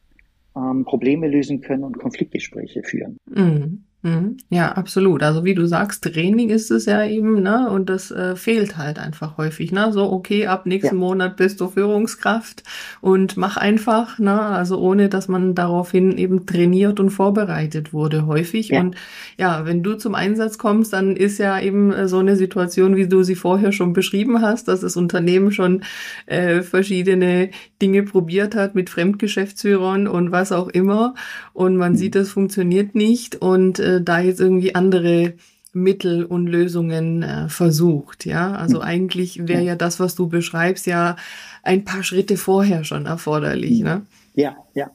ähm, 0.56 0.84
Probleme 0.84 1.28
lösen 1.28 1.60
können 1.60 1.84
und 1.84 1.98
Konfliktgespräche 1.98 2.82
führen. 2.82 3.18
Mhm. 3.26 3.84
Mhm. 4.02 4.38
Ja, 4.48 4.72
absolut. 4.72 5.22
Also 5.22 5.44
wie 5.44 5.54
du 5.54 5.66
sagst, 5.66 6.02
Training 6.04 6.48
ist 6.48 6.70
es 6.70 6.86
ja 6.86 7.04
eben, 7.04 7.42
ne? 7.42 7.68
Und 7.70 7.90
das 7.90 8.10
äh, 8.10 8.34
fehlt 8.34 8.78
halt 8.78 8.98
einfach 8.98 9.36
häufig, 9.36 9.72
ne? 9.72 9.92
So, 9.92 10.10
okay, 10.10 10.46
ab 10.46 10.64
nächsten 10.64 10.94
ja. 10.94 11.00
Monat 11.00 11.36
bist 11.36 11.60
du 11.60 11.68
Führungskraft 11.68 12.62
und 13.02 13.36
mach 13.36 13.58
einfach, 13.58 14.18
ne? 14.18 14.40
Also 14.40 14.78
ohne, 14.78 15.10
dass 15.10 15.28
man 15.28 15.54
daraufhin 15.54 16.16
eben 16.16 16.46
trainiert 16.46 16.98
und 16.98 17.10
vorbereitet 17.10 17.92
wurde, 17.92 18.26
häufig. 18.26 18.70
Ja. 18.70 18.80
Und 18.80 18.96
ja, 19.36 19.66
wenn 19.66 19.82
du 19.82 19.94
zum 19.94 20.14
Einsatz 20.14 20.56
kommst, 20.56 20.94
dann 20.94 21.14
ist 21.14 21.36
ja 21.38 21.60
eben 21.60 21.92
äh, 21.92 22.08
so 22.08 22.20
eine 22.20 22.36
Situation, 22.36 22.96
wie 22.96 23.06
du 23.06 23.22
sie 23.22 23.34
vorher 23.34 23.72
schon 23.72 23.92
beschrieben 23.92 24.40
hast, 24.40 24.68
dass 24.68 24.80
das 24.80 24.96
Unternehmen 24.96 25.52
schon 25.52 25.82
äh, 26.24 26.62
verschiedene 26.62 27.50
Dinge 27.82 28.04
probiert 28.04 28.54
hat 28.54 28.74
mit 28.74 28.88
Fremdgeschäftsführern 28.88 30.06
und 30.06 30.32
was 30.32 30.52
auch 30.52 30.68
immer. 30.68 31.14
Und 31.52 31.76
man 31.76 31.92
mhm. 31.92 31.96
sieht, 31.96 32.14
das 32.14 32.30
funktioniert 32.30 32.94
nicht. 32.94 33.36
Und 33.36 33.78
äh, 33.78 33.89
äh, 33.90 34.02
da 34.02 34.20
jetzt 34.20 34.40
irgendwie 34.40 34.74
andere 34.74 35.34
Mittel 35.72 36.24
und 36.24 36.46
Lösungen 36.46 37.22
äh, 37.22 37.48
versucht. 37.48 38.26
Ja, 38.26 38.52
also 38.52 38.78
mhm. 38.78 38.82
eigentlich 38.82 39.48
wäre 39.48 39.62
ja 39.62 39.76
das, 39.76 40.00
was 40.00 40.14
du 40.14 40.28
beschreibst, 40.28 40.86
ja 40.86 41.16
ein 41.62 41.84
paar 41.84 42.02
Schritte 42.02 42.36
vorher 42.36 42.84
schon 42.84 43.06
erforderlich. 43.06 43.80
Ne? 43.80 44.06
Ja, 44.34 44.56
ja. 44.74 44.90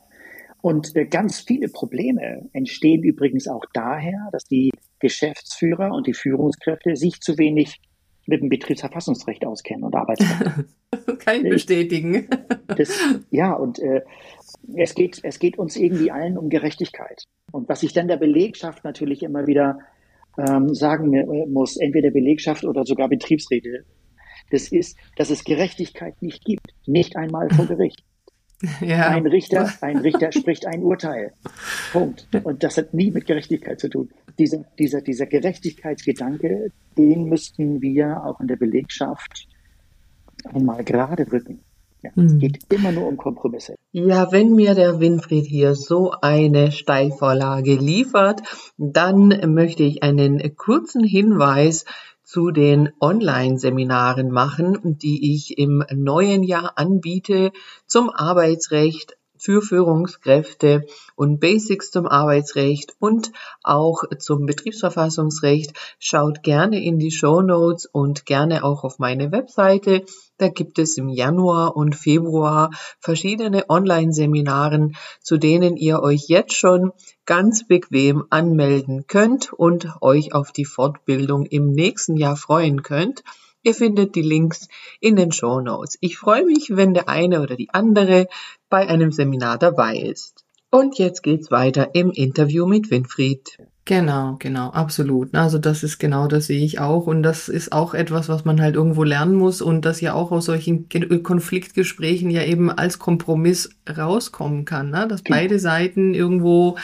Und 0.62 0.96
äh, 0.96 1.06
ganz 1.06 1.40
viele 1.42 1.70
Probleme 1.70 2.50
entstehen 2.52 3.04
übrigens 3.04 3.48
auch 3.48 3.66
daher, 3.74 4.30
dass 4.32 4.46
die 4.46 4.72
Geschäftsführer 5.00 5.92
und 5.92 6.08
die 6.08 6.14
Führungskräfte 6.14 6.96
sich 6.96 7.22
zu 7.22 7.38
wenig 7.38 7.80
mit 8.25 8.42
dem 8.42 8.50
Betriebsverfassungsrecht 8.50 9.46
auskennen 9.46 9.84
und 9.84 9.96
Arbeitsrecht. 9.96 10.66
Kann 11.20 11.46
ich 11.46 11.52
bestätigen. 11.52 12.28
Das, 12.75 13.00
ja, 13.30 13.54
und, 13.54 13.78
äh, 13.80 14.02
es 14.75 14.96
geht, 14.96 15.20
es 15.24 15.40
geht 15.40 15.58
uns 15.58 15.75
irgendwie 15.75 16.12
allen 16.12 16.38
um 16.38 16.50
Gerechtigkeit. 16.50 17.25
Und 17.56 17.70
was 17.70 17.84
ich 17.84 17.94
dann 17.94 18.10
der 18.10 18.18
Belegschaft 18.18 18.84
natürlich 18.84 19.24
immer 19.24 19.48
wieder 19.48 19.80
ähm, 20.38 20.74
sagen 20.74 21.10
muss, 21.54 21.78
entweder 21.78 22.12
Belegschaft 22.12 22.66
oder 22.66 22.84
sogar 22.84 23.08
Betriebsräte, 23.08 23.86
das 24.52 24.68
ist, 24.74 24.98
dass 25.16 25.30
es 25.30 25.46
Gerechtigkeit 25.46 26.22
nicht 26.22 26.44
gibt. 26.44 26.68
Nicht 26.86 27.16
einmal 27.16 27.50
vor 27.50 27.66
Gericht. 27.68 28.04
Ja. 28.82 29.08
Ein 29.08 29.26
Richter, 29.26 29.72
ein 29.80 30.00
Richter 30.00 30.34
spricht 30.34 30.66
ein 30.68 30.84
Urteil. 30.84 31.32
Punkt. 31.94 32.28
Und 32.44 32.62
das 32.62 32.78
hat 32.78 32.94
nie 32.94 33.12
mit 33.12 33.26
Gerechtigkeit 33.26 33.80
zu 33.80 33.88
tun. 33.88 34.10
Dieser, 34.38 34.66
dieser, 34.78 35.02
dieser 35.02 35.26
Gerechtigkeitsgedanke, 35.26 36.72
den 36.98 37.24
müssten 37.24 37.82
wir 37.82 38.22
auch 38.26 38.42
in 38.42 38.48
der 38.48 38.58
Belegschaft 38.58 39.48
einmal 40.54 40.84
gerade 40.84 41.32
rücken. 41.32 41.62
Ja, 42.06 42.24
es 42.24 42.34
hm. 42.34 42.40
geht 42.40 42.60
immer 42.72 42.92
nur 42.92 43.08
um 43.08 43.18
Kompromisse. 43.18 43.76
Ja, 43.92 44.32
wenn 44.32 44.54
mir 44.54 44.76
der 44.76 45.00
Winfried 45.00 45.46
hier 45.46 45.74
so 45.76 46.12
eine 46.22 46.72
Steilvorlage 46.72 47.76
liefert, 47.76 48.42
dann 48.78 49.30
möchte 49.54 49.84
ich 49.84 50.04
einen 50.04 50.56
kurzen 50.56 51.04
Hinweis 51.04 51.86
zu 52.24 52.52
den 52.52 52.92
Online-Seminaren 53.00 54.30
machen, 54.30 54.98
die 55.00 55.34
ich 55.34 55.58
im 55.58 55.84
neuen 55.94 56.44
Jahr 56.44 56.74
anbiete 56.76 57.52
zum 57.88 58.10
Arbeitsrecht, 58.10 59.18
für 59.46 59.62
Führungskräfte 59.62 60.88
und 61.16 61.40
Basics 61.40 61.92
zum 61.92 62.08
Arbeitsrecht 62.08 62.96
und 63.00 63.32
auch 63.62 64.04
zum 64.18 64.48
Betriebsverfassungsrecht. 64.48 65.74
Schaut 66.00 66.42
gerne 66.42 66.84
in 66.84 66.98
die 66.98 67.12
Show 67.12 67.42
Notes 67.42 67.86
und 67.86 68.25
gerne 68.25 68.64
auch 68.64 68.84
auf 68.84 68.98
meine 68.98 69.32
Webseite. 69.32 70.04
Da 70.40 70.50
gibt 70.50 70.80
es 70.80 70.98
im 70.98 71.10
Januar 71.10 71.78
und 71.78 71.96
Februar 71.96 72.72
verschiedene 73.00 73.70
Online-Seminaren, 73.70 74.96
zu 75.22 75.38
denen 75.38 75.78
ihr 75.78 76.02
euch 76.02 76.28
jetzt 76.28 76.56
schon 76.56 76.92
ganz 77.25 77.68
bequem 77.68 78.25
anmelden 78.32 79.06
könnt 79.06 79.54
und 79.54 79.90
euch 80.02 80.34
auf 80.34 80.52
die 80.52 80.66
Fortbildung 80.66 81.46
im 81.46 81.72
nächsten 81.72 82.18
Jahr 82.18 82.36
freuen 82.36 82.82
könnt. 82.82 83.24
Ihr 83.65 83.74
findet 83.74 84.13
die 84.13 84.22
Links 84.22 84.67
in 85.00 85.15
den 85.15 85.31
Show 85.31 85.60
Notes. 85.60 85.98
Ich 86.00 86.17
freue 86.17 86.45
mich, 86.45 86.75
wenn 86.75 86.93
der 86.93 87.10
eine 87.10 87.41
oder 87.41 87.55
die 87.55 87.72
andere 87.72 88.27
bei 88.69 88.88
einem 88.88 89.12
Seminar 89.12 89.57
dabei 89.57 89.98
ist. 89.98 90.45
Und 90.69 91.00
jetzt 91.00 91.24
geht's 91.24 91.50
weiter 91.50 91.95
im 91.95 92.12
Interview 92.12 92.67
mit 92.67 92.91
Winfried. 92.91 93.57
Genau, 93.88 94.38
genau, 94.39 94.72
absolut. 94.72 95.36
Also 95.36 95.60
das 95.60 95.84
ist 95.84 96.00
genau, 96.00 96.27
das 96.27 96.48
sehe 96.48 96.65
ich 96.65 96.80
auch. 96.80 97.06
Und 97.06 97.22
das 97.22 97.50
ist 97.50 97.72
auch 97.72 97.94
etwas, 97.94 98.27
was 98.30 98.44
man 98.44 98.60
halt 98.60 98.74
irgendwo 98.74 99.04
lernen 99.04 99.36
muss 99.36 99.62
und 99.62 99.86
das 99.86 100.01
ja 100.01 100.15
auch 100.15 100.32
aus 100.32 100.46
solchen 100.46 100.89
Konfliktgesprächen 101.22 102.32
ja 102.32 102.44
eben 102.44 102.72
als 102.72 102.98
Kompromiss 102.98 103.70
rauskommen 103.88 104.65
kann, 104.65 104.89
ne? 104.89 105.08
dass 105.08 105.24
genau. 105.24 105.38
beide 105.38 105.60
Seiten 105.60 106.15
irgendwo 106.15 106.77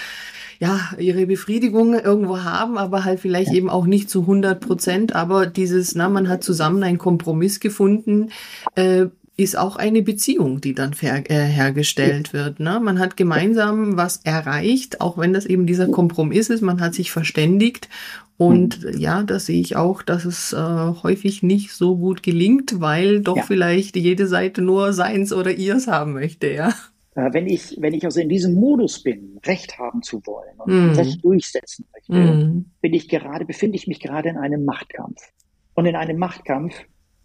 ja, 0.59 0.91
ihre 0.99 1.25
Befriedigung 1.25 1.95
irgendwo 1.95 2.43
haben, 2.43 2.77
aber 2.77 3.03
halt 3.03 3.19
vielleicht 3.19 3.49
ja. 3.49 3.55
eben 3.55 3.71
auch 3.71 3.87
nicht 3.87 4.11
zu 4.11 4.21
100 4.21 4.59
Prozent. 4.59 5.15
Aber 5.15 5.47
dieses, 5.47 5.95
na, 5.95 6.07
man 6.07 6.29
hat 6.29 6.43
zusammen 6.43 6.83
einen 6.83 6.99
Kompromiss 6.99 7.59
gefunden, 7.59 8.29
äh, 8.75 9.07
ist 9.43 9.57
auch 9.57 9.75
eine 9.75 10.01
Beziehung, 10.01 10.61
die 10.61 10.73
dann 10.73 10.93
äh, 11.01 11.23
hergestellt 11.29 12.33
wird. 12.33 12.59
Ne? 12.59 12.79
Man 12.79 12.99
hat 12.99 13.17
gemeinsam 13.17 13.97
was 13.97 14.17
erreicht, 14.23 15.01
auch 15.01 15.17
wenn 15.17 15.33
das 15.33 15.45
eben 15.45 15.65
dieser 15.65 15.87
Kompromiss 15.87 16.49
ist. 16.49 16.61
Man 16.61 16.81
hat 16.81 16.93
sich 16.93 17.11
verständigt 17.11 17.89
und 18.41 18.83
mhm. 18.83 18.97
ja, 18.97 19.21
das 19.21 19.45
sehe 19.45 19.61
ich 19.61 19.75
auch, 19.75 20.01
dass 20.01 20.25
es 20.25 20.51
äh, 20.51 20.57
häufig 20.57 21.43
nicht 21.43 21.73
so 21.73 21.95
gut 21.95 22.23
gelingt, 22.23 22.81
weil 22.81 23.21
doch 23.21 23.37
ja. 23.37 23.43
vielleicht 23.43 23.95
jede 23.95 24.25
Seite 24.25 24.63
nur 24.63 24.93
seins 24.93 25.31
oder 25.31 25.51
ihrs 25.51 25.85
haben 25.85 26.13
möchte, 26.13 26.51
ja. 26.51 26.73
Wenn 27.13 27.45
ich, 27.45 27.75
wenn 27.79 27.93
ich 27.93 28.03
also 28.05 28.19
in 28.19 28.29
diesem 28.29 28.55
Modus 28.55 29.03
bin, 29.03 29.37
Recht 29.45 29.77
haben 29.77 30.01
zu 30.01 30.25
wollen 30.25 30.57
und 30.59 30.93
mm. 30.93 30.95
Recht 30.95 31.23
durchsetzen 31.23 31.85
möchte, 31.93 32.13
mm. 32.13 32.65
bin 32.81 32.93
ich 32.93 33.09
gerade, 33.09 33.45
befinde 33.45 33.75
ich 33.75 33.85
mich 33.85 33.99
gerade 33.99 34.29
in 34.29 34.37
einem 34.37 34.63
Machtkampf. 34.63 35.21
Und 35.75 35.85
in 35.85 35.95
einem 35.95 36.17
Machtkampf 36.17 36.73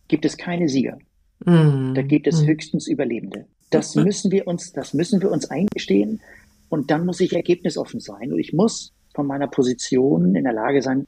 gibt 0.08 0.24
es 0.24 0.36
keine 0.36 0.68
Sieger. 0.68 0.98
Mm. 1.44 1.94
Da 1.94 2.02
gibt 2.02 2.26
es 2.26 2.42
mm. 2.42 2.46
höchstens 2.46 2.88
Überlebende. 2.88 3.46
Das 3.70 3.94
müssen 3.94 4.30
wir 4.30 4.46
uns, 4.46 4.72
das 4.72 4.94
müssen 4.94 5.20
wir 5.20 5.30
uns 5.30 5.50
eingestehen. 5.50 6.20
Und 6.68 6.90
dann 6.90 7.06
muss 7.06 7.20
ich 7.20 7.32
ergebnisoffen 7.34 8.00
sein. 8.00 8.32
Und 8.32 8.38
ich 8.38 8.52
muss 8.52 8.92
von 9.14 9.26
meiner 9.26 9.48
Position 9.48 10.34
in 10.34 10.44
der 10.44 10.52
Lage 10.52 10.82
sein, 10.82 11.04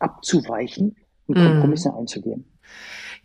abzuweichen 0.00 0.96
und 1.26 1.38
mm. 1.38 1.46
Kompromisse 1.46 1.94
einzugehen. 1.94 2.44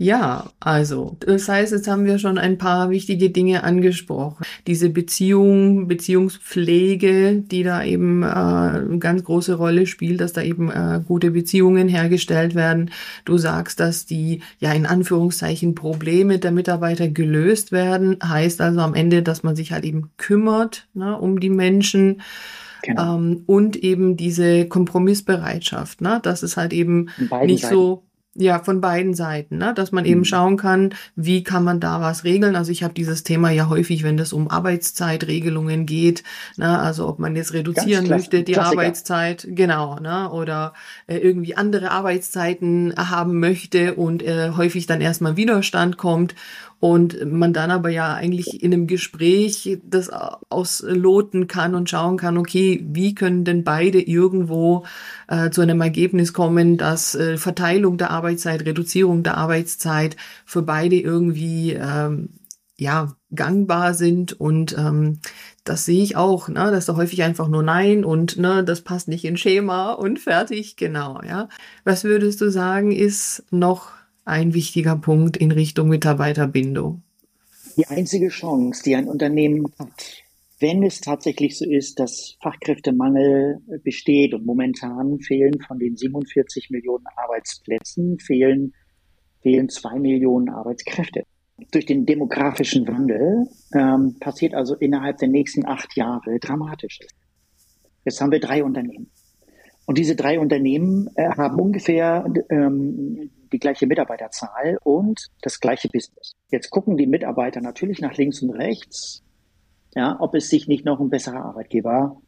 Ja, 0.01 0.51
also, 0.61 1.17
das 1.19 1.49
heißt, 1.49 1.73
jetzt 1.73 1.89
haben 1.89 2.05
wir 2.05 2.19
schon 2.19 2.37
ein 2.37 2.57
paar 2.57 2.89
wichtige 2.89 3.31
Dinge 3.31 3.65
angesprochen. 3.65 4.45
Diese 4.65 4.89
Beziehung, 4.89 5.89
Beziehungspflege, 5.89 7.43
die 7.45 7.63
da 7.63 7.83
eben 7.83 8.23
äh, 8.23 8.27
eine 8.27 8.97
ganz 8.99 9.25
große 9.25 9.55
Rolle 9.55 9.85
spielt, 9.87 10.21
dass 10.21 10.31
da 10.31 10.41
eben 10.41 10.71
äh, 10.71 11.01
gute 11.05 11.31
Beziehungen 11.31 11.89
hergestellt 11.89 12.55
werden. 12.55 12.91
Du 13.25 13.37
sagst, 13.37 13.81
dass 13.81 14.05
die, 14.05 14.41
ja, 14.59 14.71
in 14.71 14.85
Anführungszeichen 14.85 15.75
Probleme 15.75 16.39
der 16.39 16.53
Mitarbeiter 16.53 17.09
gelöst 17.09 17.73
werden. 17.73 18.15
Heißt 18.23 18.61
also 18.61 18.79
am 18.79 18.93
Ende, 18.93 19.21
dass 19.21 19.43
man 19.43 19.57
sich 19.57 19.73
halt 19.73 19.83
eben 19.83 20.11
kümmert 20.15 20.87
ne, 20.93 21.19
um 21.19 21.41
die 21.41 21.49
Menschen. 21.49 22.21
Genau. 22.83 23.17
Ähm, 23.17 23.43
und 23.47 23.75
eben 23.75 24.15
diese 24.15 24.65
Kompromissbereitschaft, 24.65 25.99
ne? 25.99 26.21
dass 26.23 26.41
es 26.41 26.55
halt 26.55 26.71
eben 26.71 27.07
nicht 27.43 27.63
Seiten. 27.63 27.75
so 27.75 28.08
ja, 28.39 28.59
von 28.59 28.79
beiden 28.79 29.13
Seiten, 29.13 29.57
ne? 29.57 29.73
dass 29.73 29.91
man 29.91 30.05
eben 30.05 30.21
mhm. 30.21 30.25
schauen 30.25 30.57
kann, 30.57 30.93
wie 31.15 31.43
kann 31.43 31.63
man 31.63 31.79
da 31.79 31.99
was 31.99 32.23
regeln. 32.23 32.55
Also 32.55 32.71
ich 32.71 32.83
habe 32.83 32.93
dieses 32.93 33.23
Thema 33.23 33.49
ja 33.51 33.67
häufig, 33.69 34.03
wenn 34.03 34.17
es 34.17 34.31
um 34.31 34.49
Arbeitszeitregelungen 34.49 35.85
geht, 35.85 36.23
ne? 36.55 36.79
also 36.79 37.07
ob 37.07 37.19
man 37.19 37.35
jetzt 37.35 37.53
reduzieren 37.53 38.07
möchte, 38.07 38.43
die 38.43 38.53
Klassiker. 38.53 38.79
Arbeitszeit, 38.79 39.47
genau, 39.49 39.99
ne? 39.99 40.29
oder 40.31 40.73
äh, 41.07 41.17
irgendwie 41.17 41.55
andere 41.55 41.91
Arbeitszeiten 41.91 42.93
haben 42.97 43.39
möchte 43.39 43.95
und 43.95 44.23
äh, 44.23 44.51
häufig 44.55 44.85
dann 44.85 45.01
erstmal 45.01 45.35
Widerstand 45.35 45.97
kommt 45.97 46.33
und 46.79 47.25
man 47.25 47.51
dann 47.51 47.71
aber 47.71 47.89
ja 47.89 48.13
eigentlich 48.13 48.63
in 48.63 48.73
einem 48.73 48.87
Gespräch 48.87 49.79
das 49.83 50.09
ausloten 50.49 51.47
kann 51.47 51.75
und 51.75 51.89
schauen 51.89 52.17
kann, 52.17 52.37
okay, 52.37 52.85
wie 52.89 53.13
können 53.13 53.43
denn 53.43 53.63
beide 53.63 54.01
irgendwo 54.01 54.85
äh, 55.27 55.49
zu 55.49 55.61
einem 55.61 55.81
Ergebnis 55.81 56.31
kommen, 56.33 56.77
dass 56.77 57.15
äh, 57.15 57.37
Verteilung 57.37 57.97
der 57.97 58.11
Arbeitszeit, 58.11 58.65
Reduzierung 58.65 59.23
der 59.23 59.37
Arbeitszeit 59.37 60.15
für 60.45 60.61
beide 60.61 60.95
irgendwie 60.95 61.73
ähm, 61.73 62.29
ja 62.77 63.13
gangbar 63.35 63.93
sind 63.93 64.39
und 64.39 64.75
ähm, 64.77 65.19
das 65.65 65.85
sehe 65.85 66.01
ich 66.01 66.15
auch, 66.15 66.47
ne, 66.47 66.71
dass 66.71 66.85
da 66.85 66.95
häufig 66.95 67.23
einfach 67.23 67.47
nur 67.49 67.61
Nein 67.61 68.05
und 68.05 68.37
ne, 68.37 68.63
das 68.63 68.81
passt 68.81 69.07
nicht 69.09 69.25
in 69.25 69.37
Schema 69.37 69.91
und 69.91 70.17
fertig, 70.17 70.77
genau, 70.77 71.21
ja. 71.27 71.49
Was 71.83 72.05
würdest 72.05 72.39
du 72.41 72.49
sagen, 72.49 72.91
ist 72.91 73.43
noch 73.51 73.91
ein 74.25 74.53
wichtiger 74.53 74.95
Punkt 74.95 75.37
in 75.37 75.51
Richtung 75.51 75.89
Mitarbeiterbindung. 75.89 77.03
Die 77.77 77.87
einzige 77.87 78.29
Chance, 78.29 78.83
die 78.83 78.95
ein 78.95 79.07
Unternehmen 79.07 79.65
hat, 79.79 80.23
wenn 80.59 80.83
es 80.83 80.99
tatsächlich 80.99 81.57
so 81.57 81.65
ist, 81.65 81.99
dass 81.99 82.35
Fachkräftemangel 82.41 83.59
besteht 83.83 84.33
und 84.33 84.45
momentan 84.45 85.19
fehlen 85.19 85.61
von 85.65 85.79
den 85.79 85.95
47 85.95 86.69
Millionen 86.69 87.05
Arbeitsplätzen, 87.15 88.19
fehlen, 88.19 88.73
fehlen 89.41 89.69
zwei 89.69 89.97
Millionen 89.99 90.49
Arbeitskräfte. 90.49 91.23
Durch 91.71 91.85
den 91.85 92.05
demografischen 92.05 92.87
Wandel 92.87 93.47
ähm, 93.73 94.17
passiert 94.19 94.53
also 94.53 94.75
innerhalb 94.75 95.17
der 95.17 95.29
nächsten 95.29 95.65
acht 95.65 95.95
Jahre 95.95 96.39
Dramatisches. 96.39 97.07
Jetzt 98.05 98.19
haben 98.21 98.31
wir 98.31 98.39
drei 98.39 98.63
Unternehmen. 98.63 99.11
Und 99.89 99.97
diese 99.97 100.15
drei 100.15 100.39
Unternehmen 100.39 101.09
äh, 101.15 101.29
haben 101.29 101.59
ungefähr 101.59 102.31
ähm, 102.51 103.31
die 103.51 103.57
gleiche 103.57 103.87
Mitarbeiterzahl 103.87 104.77
und 104.83 105.29
das 105.41 105.59
gleiche 105.59 105.89
Business. 105.89 106.33
Jetzt 106.51 106.69
gucken 106.69 106.95
die 106.95 107.07
Mitarbeiter 107.07 107.59
natürlich 107.59 107.99
nach 107.99 108.15
links 108.15 108.43
und 108.43 108.51
rechts, 108.51 109.23
ja, 109.95 110.15
ob 110.19 110.35
es 110.35 110.47
sich 110.47 110.67
nicht 110.67 110.85
noch 110.85 110.99
ein 110.99 111.09
besserer 111.09 111.43
Arbeitgeber, 111.43 112.21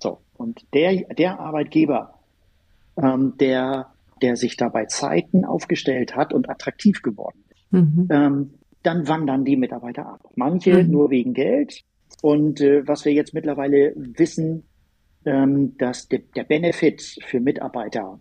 so, 0.00 0.18
und 0.36 0.64
der, 0.72 1.12
der 1.12 1.40
Arbeitgeber, 1.40 2.20
ähm, 2.96 3.34
der, 3.40 3.88
der 4.22 4.36
sich 4.36 4.56
dabei 4.56 4.84
Zeiten 4.84 5.44
aufgestellt 5.44 6.14
hat 6.14 6.32
und 6.32 6.48
attraktiv 6.48 7.02
geworden 7.02 7.42
ist, 7.50 7.72
mhm. 7.72 8.08
ähm, 8.12 8.54
dann 8.84 9.08
wandern 9.08 9.44
die 9.44 9.56
Mitarbeiter 9.56 10.06
ab. 10.06 10.20
Manche 10.36 10.84
mhm. 10.84 10.92
nur 10.92 11.10
wegen 11.10 11.34
Geld. 11.34 11.80
Und 12.22 12.60
äh, 12.60 12.86
was 12.86 13.04
wir 13.04 13.12
jetzt 13.12 13.34
mittlerweile 13.34 13.92
wissen, 13.96 14.68
dass 15.24 16.08
de, 16.08 16.22
der 16.34 16.44
Benefit 16.44 17.18
für 17.26 17.40
Mitarbeiter 17.40 18.18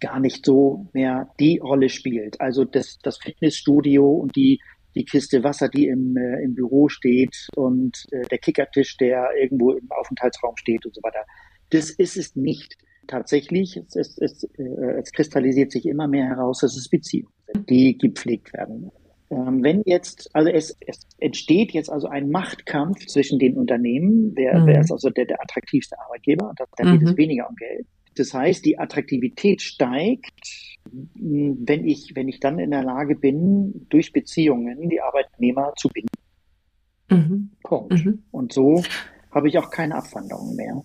gar 0.00 0.20
nicht 0.20 0.44
so 0.44 0.88
mehr 0.92 1.30
die 1.38 1.58
Rolle 1.58 1.88
spielt. 1.88 2.40
Also 2.40 2.64
das, 2.64 2.98
das 3.02 3.18
Fitnessstudio 3.18 4.06
und 4.08 4.36
die, 4.36 4.60
die 4.94 5.04
Kiste 5.04 5.44
Wasser, 5.44 5.68
die 5.68 5.86
im, 5.86 6.16
äh, 6.16 6.42
im 6.42 6.54
Büro 6.54 6.88
steht 6.88 7.48
und 7.54 8.04
äh, 8.10 8.22
der 8.28 8.38
Kickertisch, 8.38 8.96
der 8.96 9.30
irgendwo 9.40 9.72
im 9.72 9.90
Aufenthaltsraum 9.90 10.56
steht 10.56 10.84
und 10.86 10.94
so 10.94 11.02
weiter. 11.02 11.24
Das 11.70 11.90
ist 11.90 12.16
es 12.16 12.36
nicht. 12.36 12.76
Tatsächlich, 13.06 13.76
es, 13.76 13.94
es, 13.94 14.18
es, 14.18 14.44
äh, 14.58 14.98
es 15.00 15.12
kristallisiert 15.12 15.70
sich 15.70 15.86
immer 15.86 16.08
mehr 16.08 16.26
heraus, 16.26 16.60
dass 16.60 16.76
es 16.76 16.88
Beziehungen 16.88 17.32
sind, 17.52 17.70
die 17.70 17.96
gepflegt 17.96 18.52
werden. 18.52 18.90
Ähm, 19.30 19.62
wenn 19.62 19.82
jetzt, 19.84 20.30
also 20.34 20.50
es, 20.50 20.76
es, 20.86 21.00
entsteht 21.18 21.72
jetzt 21.72 21.90
also 21.90 22.08
ein 22.08 22.30
Machtkampf 22.30 23.06
zwischen 23.06 23.38
den 23.38 23.56
Unternehmen, 23.56 24.32
wer, 24.36 24.60
mhm. 24.60 24.66
wer 24.66 24.80
ist 24.80 24.92
also 24.92 25.10
der, 25.10 25.26
der 25.26 25.40
attraktivste 25.42 25.98
Arbeitgeber, 25.98 26.52
da, 26.56 26.64
da 26.76 26.84
mhm. 26.84 26.92
geht 26.92 27.08
es 27.08 27.12
mhm. 27.12 27.18
weniger 27.18 27.48
um 27.48 27.56
Geld. 27.56 27.86
Das 28.16 28.32
heißt, 28.32 28.64
die 28.64 28.78
Attraktivität 28.78 29.60
steigt, 29.60 30.78
wenn 31.14 31.86
ich, 31.86 32.12
wenn 32.14 32.28
ich 32.28 32.40
dann 32.40 32.58
in 32.58 32.70
der 32.70 32.82
Lage 32.82 33.14
bin, 33.14 33.86
durch 33.90 34.12
Beziehungen 34.12 34.88
die 34.88 35.00
Arbeitnehmer 35.00 35.72
zu 35.76 35.88
binden. 35.88 36.08
Mhm. 37.10 37.50
Punkt. 37.62 37.92
Mhm. 37.92 38.22
Und 38.30 38.52
so 38.52 38.82
habe 39.30 39.48
ich 39.48 39.58
auch 39.58 39.70
keine 39.70 39.96
Abwanderung 39.96 40.56
mehr. 40.56 40.82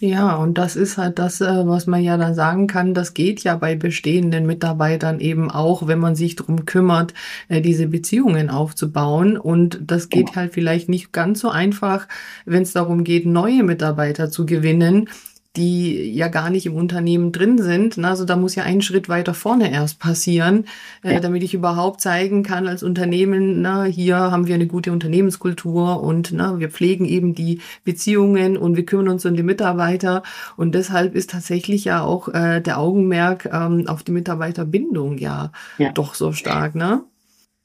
Ja, 0.00 0.36
und 0.36 0.58
das 0.58 0.76
ist 0.76 0.96
halt 0.96 1.18
das, 1.18 1.40
äh, 1.40 1.66
was 1.66 1.88
man 1.88 2.00
ja 2.02 2.16
dann 2.16 2.32
sagen 2.32 2.68
kann, 2.68 2.94
das 2.94 3.14
geht 3.14 3.42
ja 3.42 3.56
bei 3.56 3.74
bestehenden 3.74 4.46
Mitarbeitern 4.46 5.18
eben 5.18 5.50
auch, 5.50 5.88
wenn 5.88 5.98
man 5.98 6.14
sich 6.14 6.36
darum 6.36 6.66
kümmert, 6.66 7.14
äh, 7.48 7.60
diese 7.60 7.88
Beziehungen 7.88 8.48
aufzubauen. 8.48 9.36
Und 9.36 9.80
das 9.82 10.08
geht 10.08 10.36
halt 10.36 10.52
vielleicht 10.54 10.88
nicht 10.88 11.12
ganz 11.12 11.40
so 11.40 11.48
einfach, 11.50 12.06
wenn 12.44 12.62
es 12.62 12.72
darum 12.72 13.02
geht, 13.02 13.26
neue 13.26 13.64
Mitarbeiter 13.64 14.30
zu 14.30 14.46
gewinnen, 14.46 15.08
die 15.56 16.12
ja 16.12 16.28
gar 16.28 16.50
nicht 16.50 16.66
im 16.66 16.74
Unternehmen 16.74 17.32
drin 17.32 17.58
sind. 17.58 17.98
Also 17.98 18.24
da 18.24 18.36
muss 18.36 18.54
ja 18.54 18.62
ein 18.64 18.82
Schritt 18.82 19.08
weiter 19.08 19.34
vorne 19.34 19.72
erst 19.72 19.98
passieren, 19.98 20.66
äh, 21.02 21.14
ja. 21.14 21.20
damit 21.20 21.42
ich 21.42 21.54
überhaupt 21.54 22.00
zeigen 22.00 22.42
kann 22.42 22.68
als 22.68 22.82
Unternehmen, 22.82 23.60
na, 23.60 23.84
hier 23.84 24.16
haben 24.16 24.46
wir 24.46 24.54
eine 24.54 24.66
gute 24.66 24.92
Unternehmenskultur 24.92 26.02
und 26.02 26.32
na, 26.32 26.58
wir 26.58 26.70
pflegen 26.70 27.04
eben 27.06 27.34
die 27.34 27.60
Beziehungen 27.84 28.56
und 28.56 28.76
wir 28.76 28.84
kümmern 28.84 29.08
uns 29.08 29.26
um 29.26 29.34
die 29.34 29.42
Mitarbeiter. 29.42 30.22
Und 30.56 30.74
deshalb 30.74 31.14
ist 31.14 31.30
tatsächlich 31.30 31.84
ja 31.84 32.02
auch 32.02 32.28
äh, 32.28 32.60
der 32.60 32.78
Augenmerk 32.78 33.48
ähm, 33.52 33.88
auf 33.88 34.02
die 34.02 34.12
Mitarbeiterbindung 34.12 35.18
ja, 35.18 35.50
ja. 35.78 35.92
doch 35.92 36.14
so 36.14 36.32
stark. 36.32 36.74
Ne? 36.74 37.02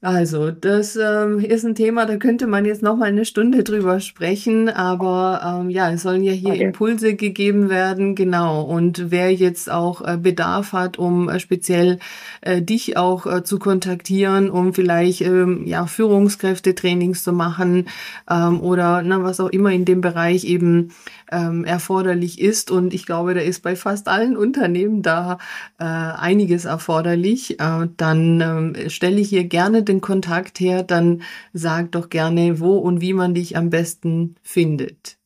Also, 0.05 0.51
das 0.51 0.97
ähm, 0.97 1.39
ist 1.39 1.63
ein 1.63 1.75
Thema, 1.75 2.05
da 2.05 2.17
könnte 2.17 2.45
man 2.45 2.65
jetzt 2.65 2.83
noch 2.83 2.97
mal 2.97 3.05
eine 3.05 3.23
Stunde 3.23 3.63
drüber 3.63 4.01
sprechen, 4.01 4.67
aber 4.67 5.61
ähm, 5.61 5.69
ja, 5.69 5.91
es 5.91 6.01
sollen 6.01 6.23
ja 6.23 6.33
hier 6.33 6.49
okay. 6.49 6.61
Impulse 6.61 7.15
gegeben 7.15 7.69
werden, 7.69 8.13
genau. 8.13 8.63
Und 8.63 9.11
wer 9.11 9.33
jetzt 9.33 9.71
auch 9.71 10.05
äh, 10.05 10.17
Bedarf 10.17 10.73
hat, 10.73 10.99
um 10.99 11.29
äh, 11.29 11.39
speziell 11.39 11.99
äh, 12.41 12.61
dich 12.61 12.97
auch 12.97 13.25
äh, 13.25 13.45
zu 13.45 13.59
kontaktieren, 13.59 14.49
um 14.49 14.73
vielleicht 14.73 15.21
ähm, 15.21 15.65
ja 15.65 15.85
Führungskräftetrainings 15.85 17.23
zu 17.23 17.31
machen 17.31 17.87
ähm, 18.29 18.59
oder 18.59 19.03
na, 19.03 19.23
was 19.23 19.39
auch 19.39 19.51
immer 19.51 19.71
in 19.71 19.85
dem 19.85 20.01
Bereich 20.01 20.43
eben 20.43 20.89
ähm, 21.31 21.63
erforderlich 21.65 22.41
ist. 22.41 22.71
Und 22.71 22.93
ich 22.93 23.05
glaube, 23.05 23.33
da 23.33 23.39
ist 23.39 23.63
bei 23.63 23.77
fast 23.77 24.07
allen 24.07 24.35
Unternehmen 24.37 25.01
da 25.01 25.37
äh, 25.79 25.83
einiges 25.85 26.65
erforderlich. 26.65 27.59
Äh, 27.61 27.87
dann 27.95 28.73
äh, 28.75 28.89
stelle 28.89 29.21
ich 29.21 29.29
hier 29.29 29.45
gerne 29.45 29.83
den 29.83 29.92
Kontakt 30.01 30.59
her. 30.59 30.83
Dann 30.83 31.21
sag 31.53 31.91
doch 31.91 32.09
gerne, 32.09 32.59
wo 32.59 32.77
und 32.77 33.01
wie 33.01 33.13
man 33.13 33.33
dich 33.33 33.57
am 33.57 33.69
besten 33.69 34.35
findet. 34.41 35.17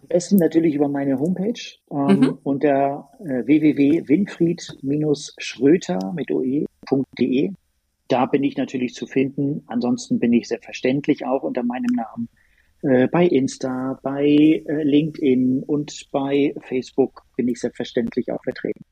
Am 0.00 0.08
besten 0.08 0.36
natürlich 0.36 0.74
über 0.74 0.88
meine 0.88 1.18
Homepage 1.18 1.60
ähm, 1.90 2.20
mhm. 2.20 2.38
unter 2.42 3.08
äh, 3.20 3.46
www.winfried-schröter 3.46 6.12
mit 6.14 6.30
oe.de. 6.30 7.52
Da 8.08 8.26
bin 8.26 8.42
ich 8.42 8.56
natürlich 8.56 8.94
zu 8.94 9.06
finden. 9.06 9.62
Ansonsten 9.66 10.18
bin 10.18 10.32
ich 10.32 10.48
selbstverständlich 10.48 11.26
auch 11.26 11.42
unter 11.42 11.62
meinem 11.62 11.94
Namen 11.94 12.28
äh, 12.82 13.08
bei 13.08 13.26
Insta, 13.26 13.98
bei 14.02 14.24
äh, 14.24 14.82
LinkedIn 14.82 15.62
und 15.64 16.08
bei 16.12 16.54
Facebook 16.62 17.24
bin 17.36 17.48
ich 17.48 17.60
selbstverständlich 17.60 18.30
auch 18.30 18.42
vertreten. 18.42 18.84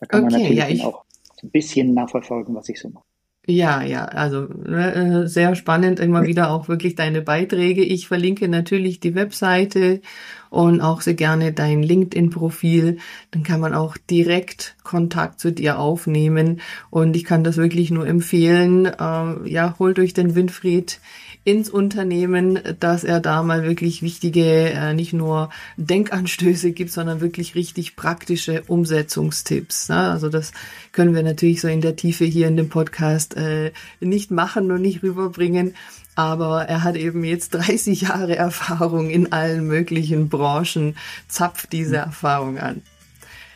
Da 0.00 0.06
kann 0.06 0.24
okay, 0.24 0.32
man 0.32 0.40
natürlich 0.40 0.58
ja, 0.58 0.68
ich... 0.68 0.84
auch 0.84 1.04
ein 1.42 1.50
bisschen 1.50 1.94
nachverfolgen, 1.94 2.54
was 2.54 2.68
ich 2.68 2.80
so 2.80 2.88
mache. 2.88 3.04
Ja, 3.50 3.80
ja, 3.82 4.04
also 4.04 4.46
äh, 4.66 5.26
sehr 5.26 5.54
spannend 5.54 6.00
immer 6.00 6.24
wieder 6.24 6.50
auch 6.50 6.68
wirklich 6.68 6.96
deine 6.96 7.22
Beiträge. 7.22 7.82
Ich 7.82 8.06
verlinke 8.06 8.46
natürlich 8.46 9.00
die 9.00 9.14
Webseite 9.14 10.02
und 10.50 10.82
auch 10.82 11.00
sehr 11.00 11.14
gerne 11.14 11.54
dein 11.54 11.82
LinkedIn-Profil. 11.82 12.98
Dann 13.30 13.42
kann 13.44 13.60
man 13.60 13.72
auch 13.72 13.96
direkt 13.96 14.76
Kontakt 14.82 15.40
zu 15.40 15.50
dir 15.50 15.78
aufnehmen 15.78 16.60
und 16.90 17.16
ich 17.16 17.24
kann 17.24 17.42
das 17.42 17.56
wirklich 17.56 17.90
nur 17.90 18.06
empfehlen. 18.06 18.84
Äh, 18.84 19.48
ja, 19.48 19.76
holt 19.78 19.98
euch 19.98 20.12
den 20.12 20.34
Winfried 20.34 21.00
ins 21.48 21.70
Unternehmen, 21.70 22.58
dass 22.78 23.04
er 23.04 23.20
da 23.20 23.42
mal 23.42 23.62
wirklich 23.62 24.02
wichtige, 24.02 24.44
äh, 24.44 24.92
nicht 24.92 25.14
nur 25.14 25.48
Denkanstöße 25.78 26.72
gibt, 26.72 26.92
sondern 26.92 27.22
wirklich 27.22 27.54
richtig 27.54 27.96
praktische 27.96 28.64
Umsetzungstipps. 28.66 29.88
Ne? 29.88 29.96
Also 29.96 30.28
das 30.28 30.52
können 30.92 31.14
wir 31.14 31.22
natürlich 31.22 31.62
so 31.62 31.68
in 31.68 31.80
der 31.80 31.96
Tiefe 31.96 32.26
hier 32.26 32.48
in 32.48 32.58
dem 32.58 32.68
Podcast 32.68 33.34
äh, 33.38 33.72
nicht 33.98 34.30
machen 34.30 34.70
und 34.70 34.82
nicht 34.82 35.02
rüberbringen. 35.02 35.74
Aber 36.16 36.64
er 36.64 36.84
hat 36.84 36.96
eben 36.96 37.24
jetzt 37.24 37.54
30 37.54 38.02
Jahre 38.02 38.36
Erfahrung 38.36 39.08
in 39.08 39.32
allen 39.32 39.66
möglichen 39.66 40.28
Branchen, 40.28 40.96
zapft 41.28 41.72
diese 41.72 41.96
Erfahrung 41.96 42.58
an. 42.58 42.82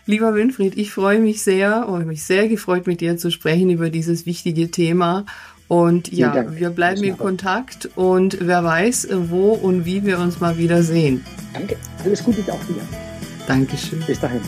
Lieber 0.07 0.35
Winfried, 0.35 0.79
ich 0.79 0.93
freue 0.93 1.21
mich 1.21 1.43
sehr 1.43 1.89
und 1.89 2.07
mich 2.07 2.25
sehr 2.25 2.49
gefreut, 2.49 2.87
mit 2.87 3.03
dir 3.03 3.19
zu 3.19 3.31
sprechen 3.31 3.69
über 3.69 3.91
dieses 3.91 4.25
wichtige 4.25 4.71
Thema 4.71 5.27
und 5.73 6.13
ja, 6.13 6.55
wir 6.55 6.69
bleiben 6.69 7.03
in 7.03 7.17
Kontakt 7.17 7.89
und 7.97 8.37
wer 8.43 8.63
weiß, 8.63 9.09
wo 9.31 9.53
und 9.53 9.87
wie 9.87 10.05
wir 10.05 10.19
uns 10.19 10.39
mal 10.39 10.59
wieder 10.59 10.83
sehen. 10.83 11.25
Danke. 11.55 11.79
Alles 12.05 12.23
Gute 12.23 12.41
auch 12.53 12.63
dir. 12.67 12.83
Dankeschön. 13.47 14.01
Bis 14.07 14.21
dahin. 14.21 14.43